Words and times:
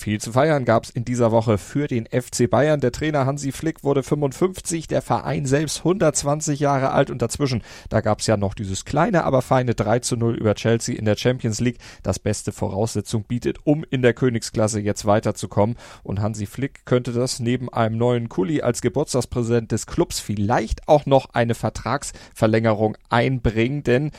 Viel 0.00 0.18
zu 0.18 0.32
feiern 0.32 0.64
gab 0.64 0.84
es 0.84 0.90
in 0.90 1.04
dieser 1.04 1.30
Woche 1.30 1.58
für 1.58 1.86
den 1.86 2.06
FC 2.06 2.48
Bayern. 2.48 2.80
Der 2.80 2.90
Trainer 2.90 3.26
Hansi 3.26 3.52
Flick 3.52 3.84
wurde 3.84 4.02
55, 4.02 4.86
der 4.86 5.02
Verein 5.02 5.44
selbst 5.44 5.80
120 5.80 6.58
Jahre 6.58 6.92
alt 6.92 7.10
und 7.10 7.20
dazwischen, 7.20 7.62
da 7.90 8.00
gab 8.00 8.20
es 8.20 8.26
ja 8.26 8.38
noch 8.38 8.54
dieses 8.54 8.86
kleine, 8.86 9.24
aber 9.24 9.42
feine 9.42 9.74
3 9.74 9.98
zu 9.98 10.16
0 10.16 10.36
über 10.36 10.54
Chelsea 10.54 10.96
in 10.96 11.04
der 11.04 11.18
Champions 11.18 11.60
League, 11.60 11.76
das 12.02 12.18
beste 12.18 12.50
Voraussetzung 12.50 13.24
bietet, 13.24 13.58
um 13.64 13.84
in 13.90 14.00
der 14.00 14.14
Königsklasse 14.14 14.80
jetzt 14.80 15.04
weiterzukommen. 15.04 15.76
Und 16.02 16.22
Hansi 16.22 16.46
Flick 16.46 16.86
könnte 16.86 17.12
das 17.12 17.38
neben 17.38 17.68
einem 17.70 17.98
neuen 17.98 18.30
Kuli 18.30 18.62
als 18.62 18.80
Geburtstagspräsident 18.80 19.70
des 19.70 19.84
Clubs 19.84 20.18
vielleicht 20.18 20.88
auch 20.88 21.04
noch 21.04 21.34
eine 21.34 21.54
Vertragsverlängerung 21.54 22.96
einbringen, 23.10 23.82
denn 23.82 24.12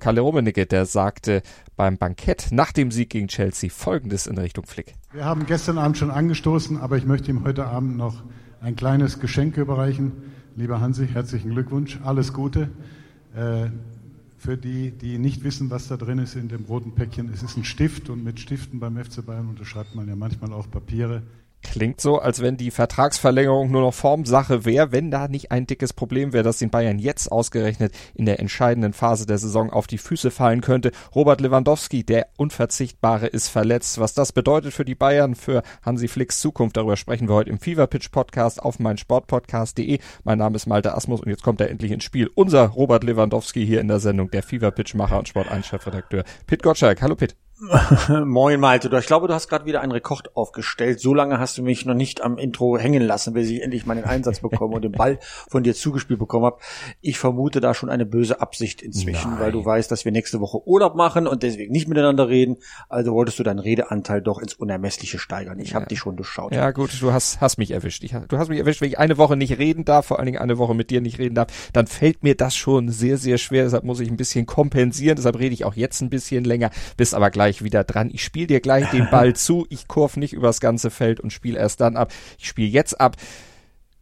Kalle 0.00 0.20
Rummenigge, 0.20 0.66
der 0.66 0.86
sagte 0.86 1.42
beim 1.76 1.98
Bankett 1.98 2.48
nach 2.50 2.72
dem 2.72 2.90
Sieg 2.90 3.10
gegen 3.10 3.28
Chelsea 3.28 3.70
Folgendes 3.70 4.26
in 4.26 4.38
Richtung 4.38 4.66
Flick. 4.66 4.94
Wir 5.12 5.24
haben 5.24 5.46
gestern 5.46 5.78
Abend 5.78 5.98
schon 5.98 6.10
angestoßen, 6.10 6.78
aber 6.78 6.96
ich 6.96 7.04
möchte 7.04 7.30
ihm 7.30 7.44
heute 7.44 7.66
Abend 7.66 7.96
noch 7.96 8.22
ein 8.60 8.76
kleines 8.76 9.20
Geschenk 9.20 9.56
überreichen. 9.56 10.12
Lieber 10.56 10.80
Hansi, 10.80 11.08
herzlichen 11.08 11.50
Glückwunsch, 11.50 12.00
alles 12.04 12.32
Gute. 12.32 12.70
Äh, 13.34 13.70
für 14.38 14.56
die, 14.56 14.90
die 14.90 15.18
nicht 15.18 15.42
wissen, 15.42 15.70
was 15.70 15.88
da 15.88 15.96
drin 15.96 16.18
ist 16.18 16.36
in 16.36 16.48
dem 16.48 16.64
roten 16.64 16.94
Päckchen, 16.94 17.30
es 17.32 17.42
ist 17.42 17.56
ein 17.56 17.64
Stift 17.64 18.10
und 18.10 18.22
mit 18.22 18.38
Stiften 18.38 18.78
beim 18.78 19.02
FC 19.02 19.24
Bayern 19.24 19.48
unterschreibt 19.48 19.94
man 19.94 20.06
ja 20.06 20.16
manchmal 20.16 20.52
auch 20.52 20.70
Papiere. 20.70 21.22
Klingt 21.64 22.00
so, 22.00 22.18
als 22.18 22.40
wenn 22.40 22.56
die 22.56 22.70
Vertragsverlängerung 22.70 23.70
nur 23.70 23.80
noch 23.80 23.94
Formsache 23.94 24.64
wäre, 24.64 24.92
wenn 24.92 25.10
da 25.10 25.26
nicht 25.26 25.50
ein 25.50 25.66
dickes 25.66 25.92
Problem 25.92 26.32
wäre, 26.32 26.44
dass 26.44 26.58
den 26.58 26.70
Bayern 26.70 26.98
jetzt 27.00 27.32
ausgerechnet 27.32 27.92
in 28.14 28.26
der 28.26 28.38
entscheidenden 28.38 28.92
Phase 28.92 29.26
der 29.26 29.38
Saison 29.38 29.70
auf 29.70 29.88
die 29.88 29.98
Füße 29.98 30.30
fallen 30.30 30.60
könnte. 30.60 30.92
Robert 31.14 31.40
Lewandowski, 31.40 32.04
der 32.04 32.28
Unverzichtbare, 32.36 33.26
ist 33.26 33.48
verletzt. 33.48 33.98
Was 33.98 34.14
das 34.14 34.32
bedeutet 34.32 34.72
für 34.72 34.84
die 34.84 34.94
Bayern, 34.94 35.34
für 35.34 35.62
Hansi 35.82 36.06
Flicks 36.06 36.38
Zukunft, 36.38 36.76
darüber 36.76 36.96
sprechen 36.96 37.28
wir 37.28 37.34
heute 37.34 37.50
im 37.50 37.58
Fever 37.58 37.86
Pitch 37.88 38.10
Podcast 38.12 38.62
auf 38.62 38.78
meinsportpodcast.de. 38.78 39.98
Mein 40.22 40.38
Name 40.38 40.56
ist 40.56 40.66
Malte 40.66 40.94
Asmus 40.94 41.22
und 41.22 41.30
jetzt 41.30 41.42
kommt 41.42 41.60
er 41.60 41.70
endlich 41.70 41.90
ins 41.90 42.04
Spiel. 42.04 42.30
Unser 42.34 42.66
Robert 42.66 43.02
Lewandowski 43.02 43.66
hier 43.66 43.80
in 43.80 43.88
der 43.88 43.98
Sendung, 43.98 44.30
der 44.30 44.42
Fever 44.44 44.70
Pitch 44.70 44.94
Macher 44.94 45.18
und 45.18 45.28
Sport 45.28 45.50
1 45.50 45.66
Chefredakteur 45.66 46.24
Pit 46.46 46.62
Gottschalk. 46.62 47.02
Hallo 47.02 47.16
Pit. 47.16 47.34
Moin 48.24 48.60
Malte, 48.60 48.90
ich 48.98 49.06
glaube, 49.06 49.28
du 49.28 49.34
hast 49.34 49.48
gerade 49.48 49.64
wieder 49.64 49.80
einen 49.80 49.92
Rekord 49.92 50.36
aufgestellt. 50.36 51.00
So 51.00 51.14
lange 51.14 51.38
hast 51.38 51.58
du 51.58 51.62
mich 51.62 51.86
noch 51.86 51.94
nicht 51.94 52.20
am 52.22 52.38
Intro 52.38 52.76
hängen 52.78 53.02
lassen, 53.02 53.34
bis 53.34 53.48
ich 53.50 53.62
endlich 53.62 53.86
meinen 53.86 54.04
Einsatz 54.04 54.40
bekomme 54.40 54.74
und 54.74 54.82
den 54.82 54.92
Ball 54.92 55.18
von 55.48 55.62
dir 55.62 55.74
zugespielt 55.74 56.18
bekommen 56.18 56.46
habe. 56.46 56.58
Ich 57.00 57.18
vermute 57.18 57.60
da 57.60 57.74
schon 57.74 57.90
eine 57.90 58.06
böse 58.06 58.40
Absicht 58.40 58.82
inzwischen, 58.82 59.32
Nein. 59.32 59.40
weil 59.40 59.52
du 59.52 59.64
weißt, 59.64 59.90
dass 59.90 60.04
wir 60.04 60.12
nächste 60.12 60.40
Woche 60.40 60.66
Urlaub 60.66 60.94
machen 60.94 61.26
und 61.26 61.42
deswegen 61.42 61.72
nicht 61.72 61.88
miteinander 61.88 62.28
reden. 62.28 62.58
Also 62.88 63.12
wolltest 63.12 63.38
du 63.38 63.42
deinen 63.42 63.58
Redeanteil 63.58 64.20
doch 64.20 64.38
ins 64.38 64.54
Unermessliche 64.54 65.18
steigern. 65.18 65.58
Ich 65.58 65.70
ja. 65.70 65.76
habe 65.76 65.86
dich 65.86 65.98
schon 65.98 66.16
durchschaut. 66.16 66.54
Ja 66.54 66.70
gut, 66.70 66.90
du 67.00 67.12
hast, 67.12 67.40
hast 67.40 67.58
mich 67.58 67.70
erwischt. 67.70 68.04
Ich, 68.04 68.14
du 68.28 68.38
hast 68.38 68.48
mich 68.48 68.58
erwischt, 68.58 68.80
wenn 68.80 68.88
ich 68.88 68.98
eine 68.98 69.18
Woche 69.18 69.36
nicht 69.36 69.58
reden 69.58 69.84
darf, 69.84 70.06
vor 70.06 70.18
allen 70.18 70.26
Dingen 70.26 70.38
eine 70.38 70.58
Woche 70.58 70.74
mit 70.74 70.90
dir 70.90 71.00
nicht 71.00 71.18
reden 71.18 71.34
darf, 71.34 71.48
dann 71.72 71.86
fällt 71.86 72.22
mir 72.22 72.34
das 72.34 72.54
schon 72.54 72.88
sehr, 72.88 73.16
sehr 73.16 73.38
schwer. 73.38 73.64
Deshalb 73.64 73.84
muss 73.84 74.00
ich 74.00 74.10
ein 74.10 74.16
bisschen 74.16 74.46
kompensieren. 74.46 75.16
Deshalb 75.16 75.38
rede 75.38 75.54
ich 75.54 75.64
auch 75.64 75.74
jetzt 75.74 76.00
ein 76.00 76.10
bisschen 76.10 76.44
länger, 76.44 76.70
bis 76.96 77.14
aber 77.14 77.30
gleich 77.30 77.53
wieder 77.62 77.84
dran. 77.84 78.10
Ich 78.12 78.24
spiele 78.24 78.46
dir 78.46 78.60
gleich 78.60 78.90
den 78.90 79.08
Ball 79.10 79.34
zu, 79.36 79.66
ich 79.68 79.86
kurve 79.86 80.18
nicht 80.18 80.32
übers 80.32 80.60
ganze 80.60 80.90
Feld 80.90 81.20
und 81.20 81.32
spiele 81.32 81.58
erst 81.58 81.80
dann 81.80 81.96
ab. 81.96 82.12
Ich 82.38 82.48
spiele 82.48 82.68
jetzt 82.68 83.00
ab. 83.00 83.16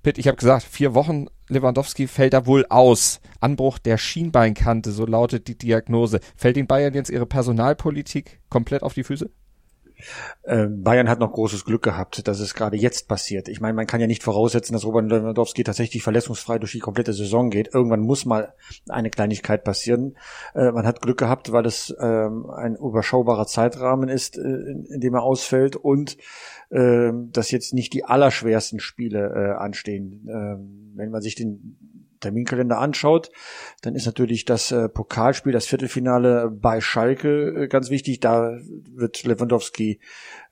Pitt, 0.02 0.18
ich 0.18 0.26
habe 0.26 0.36
gesagt, 0.36 0.64
vier 0.64 0.94
Wochen 0.94 1.26
Lewandowski 1.48 2.08
fällt 2.08 2.32
da 2.32 2.46
wohl 2.46 2.66
aus. 2.68 3.20
Anbruch 3.40 3.78
der 3.78 3.98
Schienbeinkante, 3.98 4.90
so 4.90 5.06
lautet 5.06 5.46
die 5.46 5.58
Diagnose. 5.58 6.20
Fällt 6.34 6.56
den 6.56 6.66
Bayern 6.66 6.94
jetzt 6.94 7.10
ihre 7.10 7.26
Personalpolitik 7.26 8.40
komplett 8.48 8.82
auf 8.82 8.94
die 8.94 9.04
Füße? 9.04 9.30
Äh, 10.42 10.66
Bayern 10.66 11.08
hat 11.08 11.20
noch 11.20 11.32
großes 11.32 11.64
Glück 11.64 11.82
gehabt, 11.82 12.26
dass 12.26 12.40
es 12.40 12.54
gerade 12.54 12.76
jetzt 12.76 13.08
passiert. 13.08 13.48
Ich 13.48 13.60
meine, 13.60 13.74
man 13.74 13.86
kann 13.86 14.00
ja 14.00 14.06
nicht 14.06 14.22
voraussetzen, 14.22 14.72
dass 14.72 14.84
Robert 14.84 15.10
Lewandowski 15.10 15.64
tatsächlich 15.64 16.02
verletzungsfrei 16.02 16.58
durch 16.58 16.72
die 16.72 16.78
komplette 16.78 17.12
Saison 17.12 17.50
geht. 17.50 17.74
Irgendwann 17.74 18.00
muss 18.00 18.24
mal 18.24 18.54
eine 18.88 19.10
Kleinigkeit 19.10 19.64
passieren. 19.64 20.16
Äh, 20.54 20.72
man 20.72 20.86
hat 20.86 21.00
Glück 21.00 21.18
gehabt, 21.18 21.52
weil 21.52 21.66
es 21.66 21.94
ähm, 22.00 22.50
ein 22.50 22.76
überschaubarer 22.76 23.46
Zeitrahmen 23.46 24.08
ist, 24.08 24.38
äh, 24.38 24.40
in, 24.40 25.00
dem 25.00 25.14
er 25.14 25.22
ausfällt 25.22 25.76
und 25.76 26.16
äh, 26.70 27.12
dass 27.30 27.50
jetzt 27.50 27.74
nicht 27.74 27.92
die 27.92 28.04
allerschwersten 28.04 28.80
Spiele 28.80 29.58
anstehen. 29.58 30.26
Äh, 30.28 30.96
wenn 30.96 31.10
man 31.10 31.22
sich 31.22 31.34
den 31.34 31.91
Terminkalender 32.22 32.78
anschaut, 32.78 33.30
dann 33.82 33.94
ist 33.94 34.06
natürlich 34.06 34.44
das 34.44 34.72
äh, 34.72 34.88
Pokalspiel, 34.88 35.52
das 35.52 35.66
Viertelfinale 35.66 36.50
bei 36.50 36.80
Schalke 36.80 37.64
äh, 37.64 37.68
ganz 37.68 37.90
wichtig. 37.90 38.20
Da 38.20 38.56
wird 38.90 39.24
Lewandowski 39.24 40.00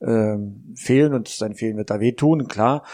äh, 0.01 0.37
fehlen 0.75 1.15
und 1.15 1.29
sein 1.29 1.55
Fehlen 1.55 1.77
wird 1.79 1.91
da 1.91 2.01
wehtun, 2.01 2.47
klar 2.49 2.85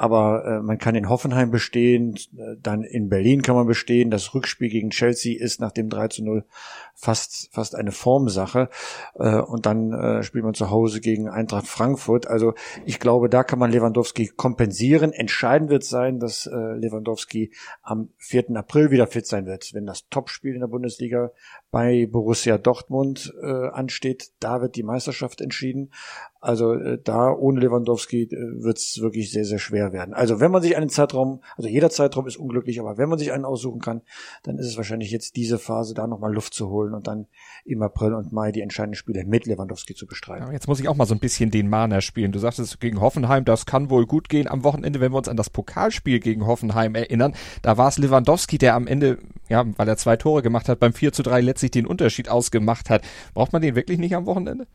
aber 0.00 0.46
äh, 0.46 0.62
man 0.62 0.78
kann 0.78 0.94
in 0.94 1.10
Hoffenheim 1.10 1.50
bestehen, 1.50 2.14
äh, 2.34 2.56
dann 2.62 2.84
in 2.84 3.10
Berlin 3.10 3.42
kann 3.42 3.54
man 3.54 3.66
bestehen. 3.66 4.10
Das 4.10 4.32
Rückspiel 4.32 4.70
gegen 4.70 4.88
Chelsea 4.88 5.38
ist 5.38 5.60
nach 5.60 5.72
dem 5.72 5.90
3 5.90 6.08
zu 6.08 6.24
0 6.24 6.46
fast, 6.94 7.50
fast 7.52 7.74
eine 7.74 7.92
Formsache. 7.92 8.70
Äh, 9.16 9.36
und 9.40 9.66
dann 9.66 9.92
äh, 9.92 10.22
spielt 10.22 10.44
man 10.44 10.54
zu 10.54 10.70
Hause 10.70 11.02
gegen 11.02 11.28
Eintracht 11.28 11.66
Frankfurt. 11.66 12.28
Also 12.28 12.54
ich 12.86 12.98
glaube, 12.98 13.28
da 13.28 13.44
kann 13.44 13.58
man 13.58 13.72
Lewandowski 13.72 14.28
kompensieren. 14.28 15.12
Entscheidend 15.12 15.68
wird 15.68 15.84
sein, 15.84 16.18
dass 16.18 16.46
äh, 16.46 16.56
Lewandowski 16.56 17.52
am 17.82 18.08
4. 18.16 18.56
April 18.56 18.90
wieder 18.90 19.06
fit 19.06 19.26
sein 19.26 19.44
wird, 19.44 19.74
wenn 19.74 19.84
das 19.84 20.08
Topspiel 20.08 20.54
in 20.54 20.60
der 20.60 20.68
Bundesliga 20.68 21.30
bei 21.70 22.06
Borussia 22.10 22.58
Dortmund 22.58 23.32
äh, 23.42 23.68
ansteht. 23.68 24.32
Da 24.40 24.60
wird 24.60 24.76
die 24.76 24.82
Meisterschaft 24.82 25.40
entschieden. 25.40 25.92
Also 26.40 26.72
äh, 26.72 26.98
da 27.02 27.32
ohne 27.32 27.60
Lewandowski 27.60 28.22
äh, 28.22 28.62
wird 28.62 28.78
es 28.78 29.00
wirklich 29.00 29.30
sehr, 29.30 29.44
sehr 29.44 29.58
schwer 29.58 29.92
werden. 29.92 30.14
Also 30.14 30.40
wenn 30.40 30.50
man 30.50 30.62
sich 30.62 30.76
einen 30.76 30.88
Zeitraum, 30.88 31.42
also 31.56 31.68
jeder 31.68 31.90
Zeitraum 31.90 32.26
ist 32.26 32.38
unglücklich, 32.38 32.80
aber 32.80 32.96
wenn 32.96 33.08
man 33.08 33.18
sich 33.18 33.32
einen 33.32 33.44
aussuchen 33.44 33.80
kann, 33.80 34.00
dann 34.42 34.58
ist 34.58 34.66
es 34.66 34.76
wahrscheinlich 34.76 35.10
jetzt 35.10 35.36
diese 35.36 35.58
Phase, 35.58 35.94
da 35.94 36.06
nochmal 36.06 36.32
Luft 36.32 36.54
zu 36.54 36.70
holen 36.70 36.94
und 36.94 37.06
dann 37.06 37.26
im 37.64 37.82
April 37.82 38.14
und 38.14 38.32
Mai 38.32 38.52
die 38.52 38.62
entscheidenden 38.62 38.96
Spiele 38.96 39.24
mit 39.24 39.46
Lewandowski 39.46 39.94
zu 39.94 40.06
bestreiten. 40.06 40.46
Ja, 40.46 40.52
jetzt 40.52 40.66
muss 40.66 40.80
ich 40.80 40.88
auch 40.88 40.96
mal 40.96 41.06
so 41.06 41.14
ein 41.14 41.20
bisschen 41.20 41.50
den 41.50 41.68
Mahner 41.68 42.00
spielen. 42.00 42.32
Du 42.32 42.38
sagtest 42.38 42.80
gegen 42.80 43.00
Hoffenheim, 43.00 43.44
das 43.44 43.66
kann 43.66 43.90
wohl 43.90 44.06
gut 44.06 44.30
gehen. 44.30 44.48
Am 44.48 44.64
Wochenende, 44.64 45.00
wenn 45.00 45.12
wir 45.12 45.18
uns 45.18 45.28
an 45.28 45.36
das 45.36 45.50
Pokalspiel 45.50 46.20
gegen 46.20 46.46
Hoffenheim 46.46 46.94
erinnern, 46.94 47.34
da 47.62 47.76
war 47.76 47.88
es 47.88 47.98
Lewandowski, 47.98 48.56
der 48.56 48.74
am 48.74 48.86
Ende, 48.86 49.18
ja, 49.50 49.64
weil 49.76 49.88
er 49.88 49.96
zwei 49.96 50.16
Tore 50.16 50.42
gemacht 50.42 50.68
hat, 50.68 50.78
beim 50.78 50.92
4 50.92 51.12
zu 51.12 51.22
3 51.22 51.40
letztlich 51.40 51.72
den 51.72 51.86
Unterschied 51.86 52.28
ausgemacht 52.28 52.88
hat. 52.88 53.02
Braucht 53.34 53.52
man 53.52 53.60
den 53.60 53.74
wirklich 53.74 53.98
nicht 53.98 54.14
am 54.14 54.26
Wochenende? 54.26 54.66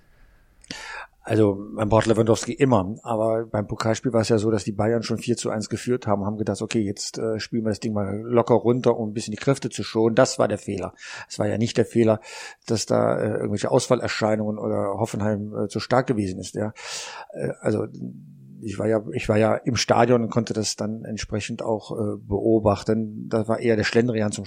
Also 1.22 1.56
man 1.56 1.90
braucht 1.90 2.06
Lewandowski 2.06 2.54
immer, 2.54 2.98
aber 3.02 3.48
beim 3.48 3.66
Pokalspiel 3.66 4.14
war 4.14 4.22
es 4.22 4.30
ja 4.30 4.38
so, 4.38 4.52
dass 4.52 4.64
die 4.64 4.74
Bayern 4.74 5.02
schon 5.02 5.18
4 5.18 5.38
zu 5.38 5.50
1 5.50 5.70
geführt 5.70 6.06
haben, 6.06 6.24
haben 6.24 6.38
gedacht, 6.38 6.62
okay, 6.62 6.82
jetzt 6.82 7.18
äh, 7.18 7.40
spielen 7.40 7.64
wir 7.64 7.70
das 7.70 7.80
Ding 7.80 7.94
mal 7.94 8.22
locker 8.22 8.54
runter, 8.54 8.96
um 8.96 9.10
ein 9.10 9.14
bisschen 9.14 9.32
die 9.32 9.38
Kräfte 9.38 9.72
zu 9.72 9.82
schonen. 9.82 10.14
Das 10.14 10.38
war 10.38 10.48
der 10.48 10.60
Fehler. 10.60 10.94
Es 11.28 11.40
war 11.40 11.48
ja 11.48 11.58
nicht 11.58 11.78
der 11.78 11.86
Fehler, 11.86 12.20
dass 12.68 12.86
da 12.86 13.18
äh, 13.18 13.38
irgendwelche 13.38 13.72
Ausfallerscheinungen 13.72 14.60
oder 14.60 15.00
Hoffenheim 15.00 15.64
äh, 15.64 15.68
zu 15.68 15.80
stark 15.80 16.06
gewesen 16.06 16.40
ist. 16.40 16.54
Ja, 16.54 16.74
äh, 17.34 17.50
Also 17.60 17.88
ich 18.66 18.80
war 18.80 18.88
ja, 18.88 19.04
ich 19.14 19.30
war 19.30 19.38
ja 19.38 19.56
im 19.56 19.76
Stadion 19.76 20.24
und 20.24 20.32
konnte 20.32 20.54
das 20.54 20.76
dann 20.76 21.06
entsprechend 21.06 21.62
auch 21.62 21.92
äh, 21.92 22.18
beobachten. 22.18 23.30
Da 23.30 23.48
war 23.48 23.60
eher 23.60 23.76
der 23.76 23.84
Schlendrian 23.84 24.32
zum 24.32 24.46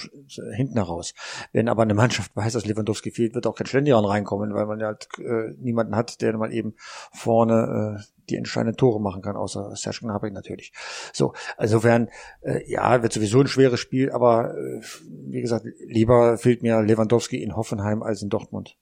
hinten 0.57 0.75
heraus. 0.75 1.15
Wenn 1.53 1.69
aber 1.69 1.83
eine 1.83 1.95
Mannschaft 1.95 2.35
weiß, 2.35 2.53
dass 2.55 2.67
Lewandowski 2.67 3.13
fehlt, 3.13 3.37
wird 3.37 3.47
auch 3.47 3.55
kein 3.55 3.69
Schlendrian 3.69 4.05
reinkommen, 4.05 4.55
weil 4.55 4.67
man 4.67 4.81
ja 4.81 4.89
halt 4.89 5.07
äh, 5.19 5.55
niemanden 5.59 5.95
hat, 5.95 6.21
der 6.21 6.37
mal 6.37 6.53
eben 6.53 6.75
vorne 7.13 8.01
äh, 8.01 8.03
die 8.29 8.37
entscheidenden 8.37 8.77
Tore 8.77 9.01
machen 9.01 9.23
kann, 9.23 9.37
außer 9.37 9.75
Serge 9.77 10.01
Gnabry 10.03 10.33
natürlich. 10.33 10.73
So, 11.13 11.33
insofern, 11.57 12.09
äh, 12.43 12.69
ja, 12.71 13.03
wird 13.03 13.13
sowieso 13.13 13.41
ein 13.41 13.47
schweres 13.47 13.79
Spiel, 13.79 14.11
aber 14.11 14.55
äh, 14.57 14.81
wie 15.29 15.41
gesagt, 15.41 15.65
lieber 15.87 16.39
fehlt 16.39 16.63
mir 16.63 16.83
Lewandowski 16.83 17.41
in 17.41 17.55
Hoffenheim 17.55 18.03
als 18.03 18.21
in 18.21 18.31
Dortmund. 18.31 18.77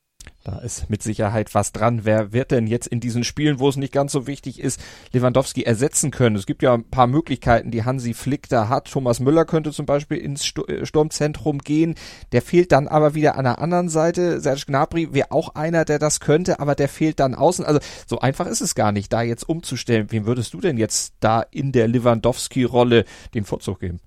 Da 0.44 0.58
ist 0.58 0.88
mit 0.88 1.02
Sicherheit 1.02 1.54
was 1.54 1.72
dran. 1.72 2.04
Wer 2.04 2.32
wird 2.32 2.52
denn 2.52 2.68
jetzt 2.68 2.86
in 2.86 3.00
diesen 3.00 3.24
Spielen, 3.24 3.58
wo 3.58 3.68
es 3.68 3.76
nicht 3.76 3.92
ganz 3.92 4.12
so 4.12 4.26
wichtig 4.26 4.60
ist, 4.60 4.80
Lewandowski 5.12 5.64
ersetzen 5.64 6.12
können? 6.12 6.36
Es 6.36 6.46
gibt 6.46 6.62
ja 6.62 6.74
ein 6.74 6.88
paar 6.88 7.08
Möglichkeiten, 7.08 7.72
die 7.72 7.84
Hansi 7.84 8.14
Flick 8.14 8.48
da 8.48 8.68
hat. 8.68 8.90
Thomas 8.90 9.18
Müller 9.18 9.44
könnte 9.44 9.72
zum 9.72 9.86
Beispiel 9.86 10.18
ins 10.18 10.52
äh, 10.68 10.86
Sturmzentrum 10.86 11.58
gehen. 11.58 11.96
Der 12.30 12.42
fehlt 12.42 12.70
dann 12.70 12.86
aber 12.86 13.14
wieder 13.14 13.36
an 13.36 13.44
der 13.44 13.58
anderen 13.58 13.88
Seite. 13.88 14.40
Serge 14.40 14.64
Gnabry 14.66 15.12
wäre 15.12 15.32
auch 15.32 15.56
einer, 15.56 15.84
der 15.84 15.98
das 15.98 16.20
könnte, 16.20 16.60
aber 16.60 16.74
der 16.74 16.88
fehlt 16.88 17.18
dann 17.18 17.34
außen. 17.34 17.64
Also 17.64 17.80
so 18.06 18.20
einfach 18.20 18.46
ist 18.46 18.60
es 18.60 18.76
gar 18.76 18.92
nicht, 18.92 19.12
da 19.12 19.22
jetzt 19.22 19.48
umzustellen. 19.48 20.12
Wem 20.12 20.26
würdest 20.26 20.54
du 20.54 20.60
denn 20.60 20.76
jetzt 20.76 21.14
da 21.18 21.42
in 21.42 21.72
der 21.72 21.88
Lewandowski-Rolle 21.88 23.04
den 23.34 23.44
Vorzug 23.44 23.80
geben? 23.80 23.98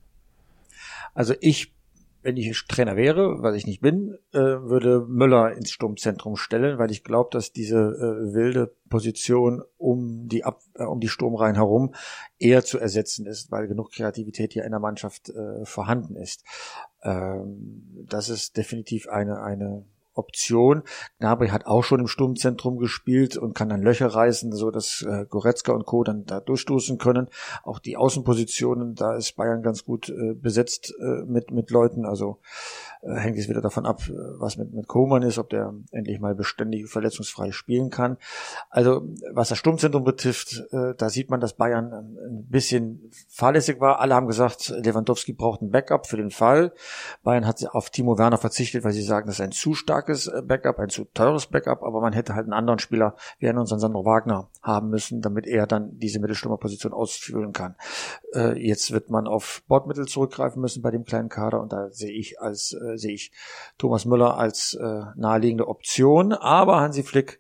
Also 1.13 1.33
ich 1.42 1.74
wenn 2.21 2.38
ich 2.38 2.66
Trainer 2.68 2.95
wäre, 2.95 3.42
was 3.42 3.56
ich 3.56 3.66
nicht 3.66 3.81
bin, 3.81 4.18
äh, 4.33 4.39
würde 4.39 5.06
Müller 5.07 5.54
ins 5.54 5.71
Sturmzentrum 5.71 6.36
stellen, 6.36 6.77
weil 6.77 6.92
ich 6.92 7.04
glaube, 7.04 7.30
dass 7.31 7.54
diese 7.54 7.77
äh, 7.77 8.33
wilde 8.33 8.75
Position 8.89 9.63
um 9.77 10.27
die 10.27 10.44
Ab 10.44 10.62
äh, 10.75 10.83
um 10.83 11.00
die 11.00 11.07
Sturmreihen 11.07 11.56
herum 11.56 11.94
eher 12.38 12.63
zu 12.63 12.77
ersetzen 12.77 13.25
ist, 13.25 13.51
weil 13.51 13.68
genug 13.68 13.92
Kreativität 13.92 14.54
hier 14.54 14.66
in 14.66 14.71
der 14.71 14.80
Mannschaft 14.80 15.30
äh, 15.30 15.66
vorhanden 15.66 16.16
ist. 16.16 16.44
Ähm, 17.04 18.06
das 18.10 18.30
ist 18.30 18.57
definitiv 18.57 19.07
eine 19.07 19.42
eine 19.42 19.86
Option. 20.14 20.84
Gnabry 21.20 21.50
hat 21.50 21.66
auch 21.66 21.84
schon 21.84 22.00
im 22.00 22.08
Sturmzentrum 22.08 22.78
gespielt 22.78 23.38
und 23.38 23.54
kann 23.54 23.70
dann 23.70 23.82
Löcher 23.82 24.08
reißen, 24.08 24.52
so 24.52 24.72
dass 24.72 25.02
äh, 25.02 25.26
Goretzka 25.26 25.72
und 25.74 25.86
Co. 25.86 26.04
dann 26.04 26.26
da 26.26 26.40
durchstoßen 26.40 26.98
können. 26.98 27.28
Auch 27.64 27.80
die 27.80 27.98
Außenpositionen, 27.98 28.96
da 28.96 29.16
ist 29.16 29.36
Bayern 29.36 29.64
ganz 29.64 29.86
gut 29.86 30.10
äh, 30.10 30.34
besetzt 30.34 30.94
äh, 31.00 31.24
mit 31.26 31.52
mit 31.52 31.72
Leuten. 31.72 32.06
Also 32.06 32.40
äh, 33.02 33.16
hängt 33.16 33.38
es 33.38 33.48
wieder 33.48 33.62
davon 33.62 33.86
ab, 33.86 34.02
äh, 34.10 34.14
was 34.14 34.58
mit, 34.58 34.74
mit 34.74 34.88
Koman 34.88 35.24
ist, 35.24 35.38
ob 35.38 35.50
der 35.50 35.74
endlich 35.92 36.20
mal 36.20 36.36
beständig 36.36 36.90
verletzungsfrei 36.90 37.52
spielen 37.52 37.90
kann. 37.90 38.18
Also 38.70 39.08
was 39.32 39.50
das 39.50 39.58
Sturmzentrum 39.58 40.04
betrifft, 40.04 40.64
äh, 40.72 40.96
da 40.98 41.10
sieht 41.10 41.30
man, 41.30 41.40
dass 41.40 41.54
Bayern 41.54 41.94
ein 41.94 42.46
bisschen 42.50 43.12
fahrlässig 43.30 43.80
war. 43.80 44.00
Alle 44.00 44.16
haben 44.16 44.28
gesagt, 44.28 44.70
Lewandowski 44.70 45.34
braucht 45.34 45.62
ein 45.62 45.72
Backup 45.72 46.08
für 46.08 46.18
den 46.18 46.32
Fall. 46.32 46.74
Bayern 47.24 47.46
hat 47.46 47.64
auf 47.72 47.90
Timo 47.90 48.18
Werner 48.18 48.38
verzichtet, 48.38 48.84
weil 48.84 48.94
sie 48.94 49.02
sagen, 49.02 49.28
das 49.28 49.36
ist 49.36 49.42
ein 49.42 49.52
zu 49.52 49.74
starkes 50.16 50.48
Backup, 50.48 50.80
ein 50.80 50.90
zu 50.90 51.06
teures 51.06 51.48
Backup, 51.48 51.84
aber 51.84 52.02
man 52.02 52.14
hätte 52.14 52.36
halt 52.36 52.46
einen 52.46 52.54
anderen 52.54 52.80
Spieler, 52.80 53.16
wie 53.40 53.48
einen 53.48 53.58
unseren 53.58 53.80
Sandro 53.80 54.06
Wagner, 54.06 54.50
haben 54.62 54.90
müssen, 54.90 55.22
damit 55.22 55.48
er 55.48 55.68
dann 55.68 55.98
diese 55.98 56.20
Mittelstürmerposition 56.20 56.94
ausfüllen 56.94 57.54
kann. 57.54 57.76
Jetzt 58.56 58.92
wird 58.92 59.10
man 59.10 59.28
auf 59.28 59.64
Bordmittel 59.68 60.08
zurückgreifen 60.08 60.62
müssen 60.62 60.82
bei 60.82 60.92
dem 60.92 61.06
kleinen 61.06 61.30
Kader 61.30 61.62
und 61.62 61.74
da 61.74 61.90
sehe 61.90 62.12
ich 62.12 62.40
als 62.40 62.74
äh, 62.74 62.98
sehe 62.98 63.14
ich 63.14 63.32
Thomas 63.78 64.06
Müller 64.06 64.38
als 64.38 64.74
äh, 64.74 65.02
naheliegende 65.16 65.68
Option. 65.68 66.34
Aber 66.34 66.80
Hansi 66.80 67.04
Flick 67.04 67.40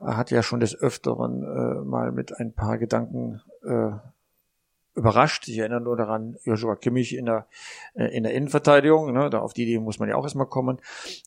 äh, 0.00 0.06
hat 0.06 0.30
ja 0.30 0.42
schon 0.42 0.60
des 0.60 0.78
Öfteren 0.78 1.42
äh, 1.42 1.84
mal 1.84 2.12
mit 2.12 2.38
ein 2.38 2.52
paar 2.54 2.78
Gedanken 2.78 3.42
äh, 3.64 3.90
überrascht. 4.94 5.48
Ich 5.48 5.58
erinnere 5.58 5.80
nur 5.80 5.96
daran, 5.96 6.36
Joshua 6.44 6.76
Kimmich 6.76 7.16
in 7.16 7.26
der, 7.26 7.46
äh, 7.94 8.06
in 8.16 8.24
der 8.24 8.34
Innenverteidigung, 8.34 9.12
ne, 9.12 9.30
da 9.30 9.40
auf 9.40 9.52
die 9.52 9.62
Idee 9.62 9.78
muss 9.78 9.98
man 9.98 10.08
ja 10.08 10.16
auch 10.16 10.24
erstmal 10.24 10.46
kommen. 10.46 10.78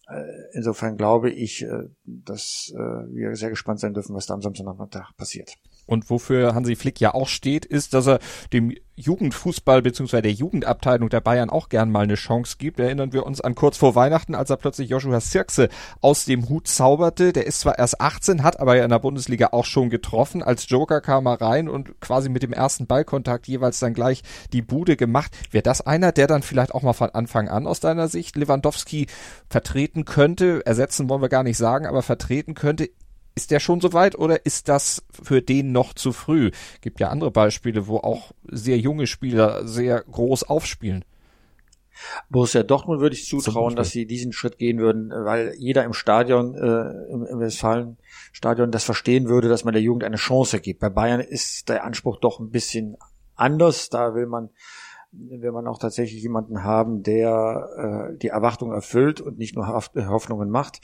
Äh, 0.07 0.23
insofern 0.53 0.97
glaube 0.97 1.29
ich, 1.29 1.63
äh, 1.63 1.89
dass 2.05 2.73
äh, 2.75 2.79
wir 2.79 3.35
sehr 3.35 3.49
gespannt 3.49 3.79
sein 3.79 3.93
dürfen, 3.93 4.15
was 4.15 4.25
da 4.25 4.33
am 4.33 4.41
Samstagnachmittag 4.41 5.15
passiert. 5.17 5.57
Und 5.85 6.09
wofür 6.09 6.55
Hansi 6.55 6.75
Flick 6.75 6.99
ja 6.99 7.13
auch 7.13 7.27
steht, 7.27 7.65
ist, 7.65 7.93
dass 7.93 8.07
er 8.07 8.19
dem 8.53 8.73
Jugendfußball 8.97 9.81
bzw. 9.81 10.21
der 10.21 10.31
Jugendabteilung 10.31 11.09
der 11.09 11.19
Bayern 11.19 11.49
auch 11.49 11.67
gern 11.69 11.91
mal 11.91 12.03
eine 12.03 12.15
Chance 12.15 12.55
gibt. 12.57 12.79
Erinnern 12.79 13.11
wir 13.11 13.25
uns 13.25 13.41
an 13.41 13.55
kurz 13.55 13.77
vor 13.77 13.93
Weihnachten, 13.95 14.35
als 14.35 14.49
er 14.49 14.57
plötzlich 14.57 14.89
Joshua 14.89 15.19
Sirkse 15.19 15.69
aus 16.01 16.25
dem 16.25 16.47
Hut 16.47 16.67
zauberte. 16.67 17.33
Der 17.33 17.45
ist 17.45 17.59
zwar 17.59 17.77
erst 17.77 17.99
18, 17.99 18.43
hat 18.43 18.59
aber 18.59 18.77
ja 18.77 18.85
in 18.85 18.89
der 18.89 18.99
Bundesliga 18.99 19.49
auch 19.51 19.65
schon 19.65 19.89
getroffen. 19.89 20.41
Als 20.41 20.69
Joker 20.69 21.01
kam 21.01 21.25
er 21.25 21.41
rein 21.41 21.67
und 21.67 21.99
quasi 21.99 22.29
mit 22.29 22.43
dem 22.43 22.53
ersten 22.53 22.87
Ballkontakt 22.87 23.47
jeweils 23.47 23.79
dann 23.79 23.93
gleich 23.93 24.23
die 24.53 24.61
Bude 24.61 24.95
gemacht. 24.95 25.35
Wäre 25.51 25.63
das 25.63 25.81
einer, 25.81 26.11
der 26.13 26.27
dann 26.27 26.41
vielleicht 26.41 26.73
auch 26.73 26.81
mal 26.81 26.93
von 26.93 27.09
Anfang 27.09 27.49
an 27.49 27.67
aus 27.67 27.81
deiner 27.81 28.07
Sicht 28.07 28.37
Lewandowski 28.37 29.07
vertreten 29.49 30.05
könnte? 30.05 30.65
Ersetzen 30.65 31.09
wollen 31.09 31.21
wir 31.21 31.29
gar 31.29 31.43
nicht 31.43 31.57
sagen, 31.57 31.85
aber 31.85 32.01
vertreten 32.01 32.53
könnte 32.53 32.89
ist 33.35 33.51
der 33.51 33.59
schon 33.59 33.81
soweit 33.81 34.17
oder 34.17 34.45
ist 34.45 34.69
das 34.69 35.03
für 35.11 35.41
den 35.41 35.71
noch 35.71 35.93
zu 35.93 36.13
früh? 36.13 36.51
Gibt 36.81 36.99
ja 36.99 37.09
andere 37.09 37.31
Beispiele, 37.31 37.87
wo 37.87 37.97
auch 37.97 38.31
sehr 38.49 38.77
junge 38.77 39.07
Spieler 39.07 39.67
sehr 39.67 40.01
groß 40.01 40.43
aufspielen. 40.43 41.03
Borussia 42.29 42.63
Dortmund 42.63 42.99
würde 42.99 43.15
ich 43.15 43.25
zutrauen, 43.25 43.75
dass 43.75 43.91
sie 43.91 44.05
diesen 44.05 44.33
Schritt 44.33 44.57
gehen 44.57 44.79
würden, 44.79 45.11
weil 45.11 45.53
jeder 45.57 45.83
im 45.85 45.93
Stadion, 45.93 46.55
äh, 46.55 47.11
im, 47.11 47.25
im 47.25 47.39
Westfalenstadion 47.39 48.71
das 48.71 48.83
verstehen 48.83 49.29
würde, 49.29 49.47
dass 49.47 49.63
man 49.63 49.73
der 49.73 49.81
Jugend 49.81 50.03
eine 50.03 50.17
Chance 50.17 50.59
gibt. 50.59 50.81
Bei 50.81 50.89
Bayern 50.89 51.21
ist 51.21 51.69
der 51.69 51.85
Anspruch 51.85 52.17
doch 52.17 52.39
ein 52.39 52.49
bisschen 52.49 52.97
anders. 53.35 53.89
Da 53.89 54.13
will 54.13 54.27
man 54.27 54.49
will 55.17 55.53
man 55.53 55.67
auch 55.67 55.79
tatsächlich 55.79 56.21
jemanden 56.21 56.63
haben, 56.63 57.01
der 57.01 58.11
äh, 58.11 58.17
die 58.17 58.27
Erwartung 58.27 58.73
erfüllt 58.73 59.21
und 59.21 59.37
nicht 59.37 59.55
nur 59.55 59.67
Hoffnungen 59.67 60.49
macht. 60.49 60.81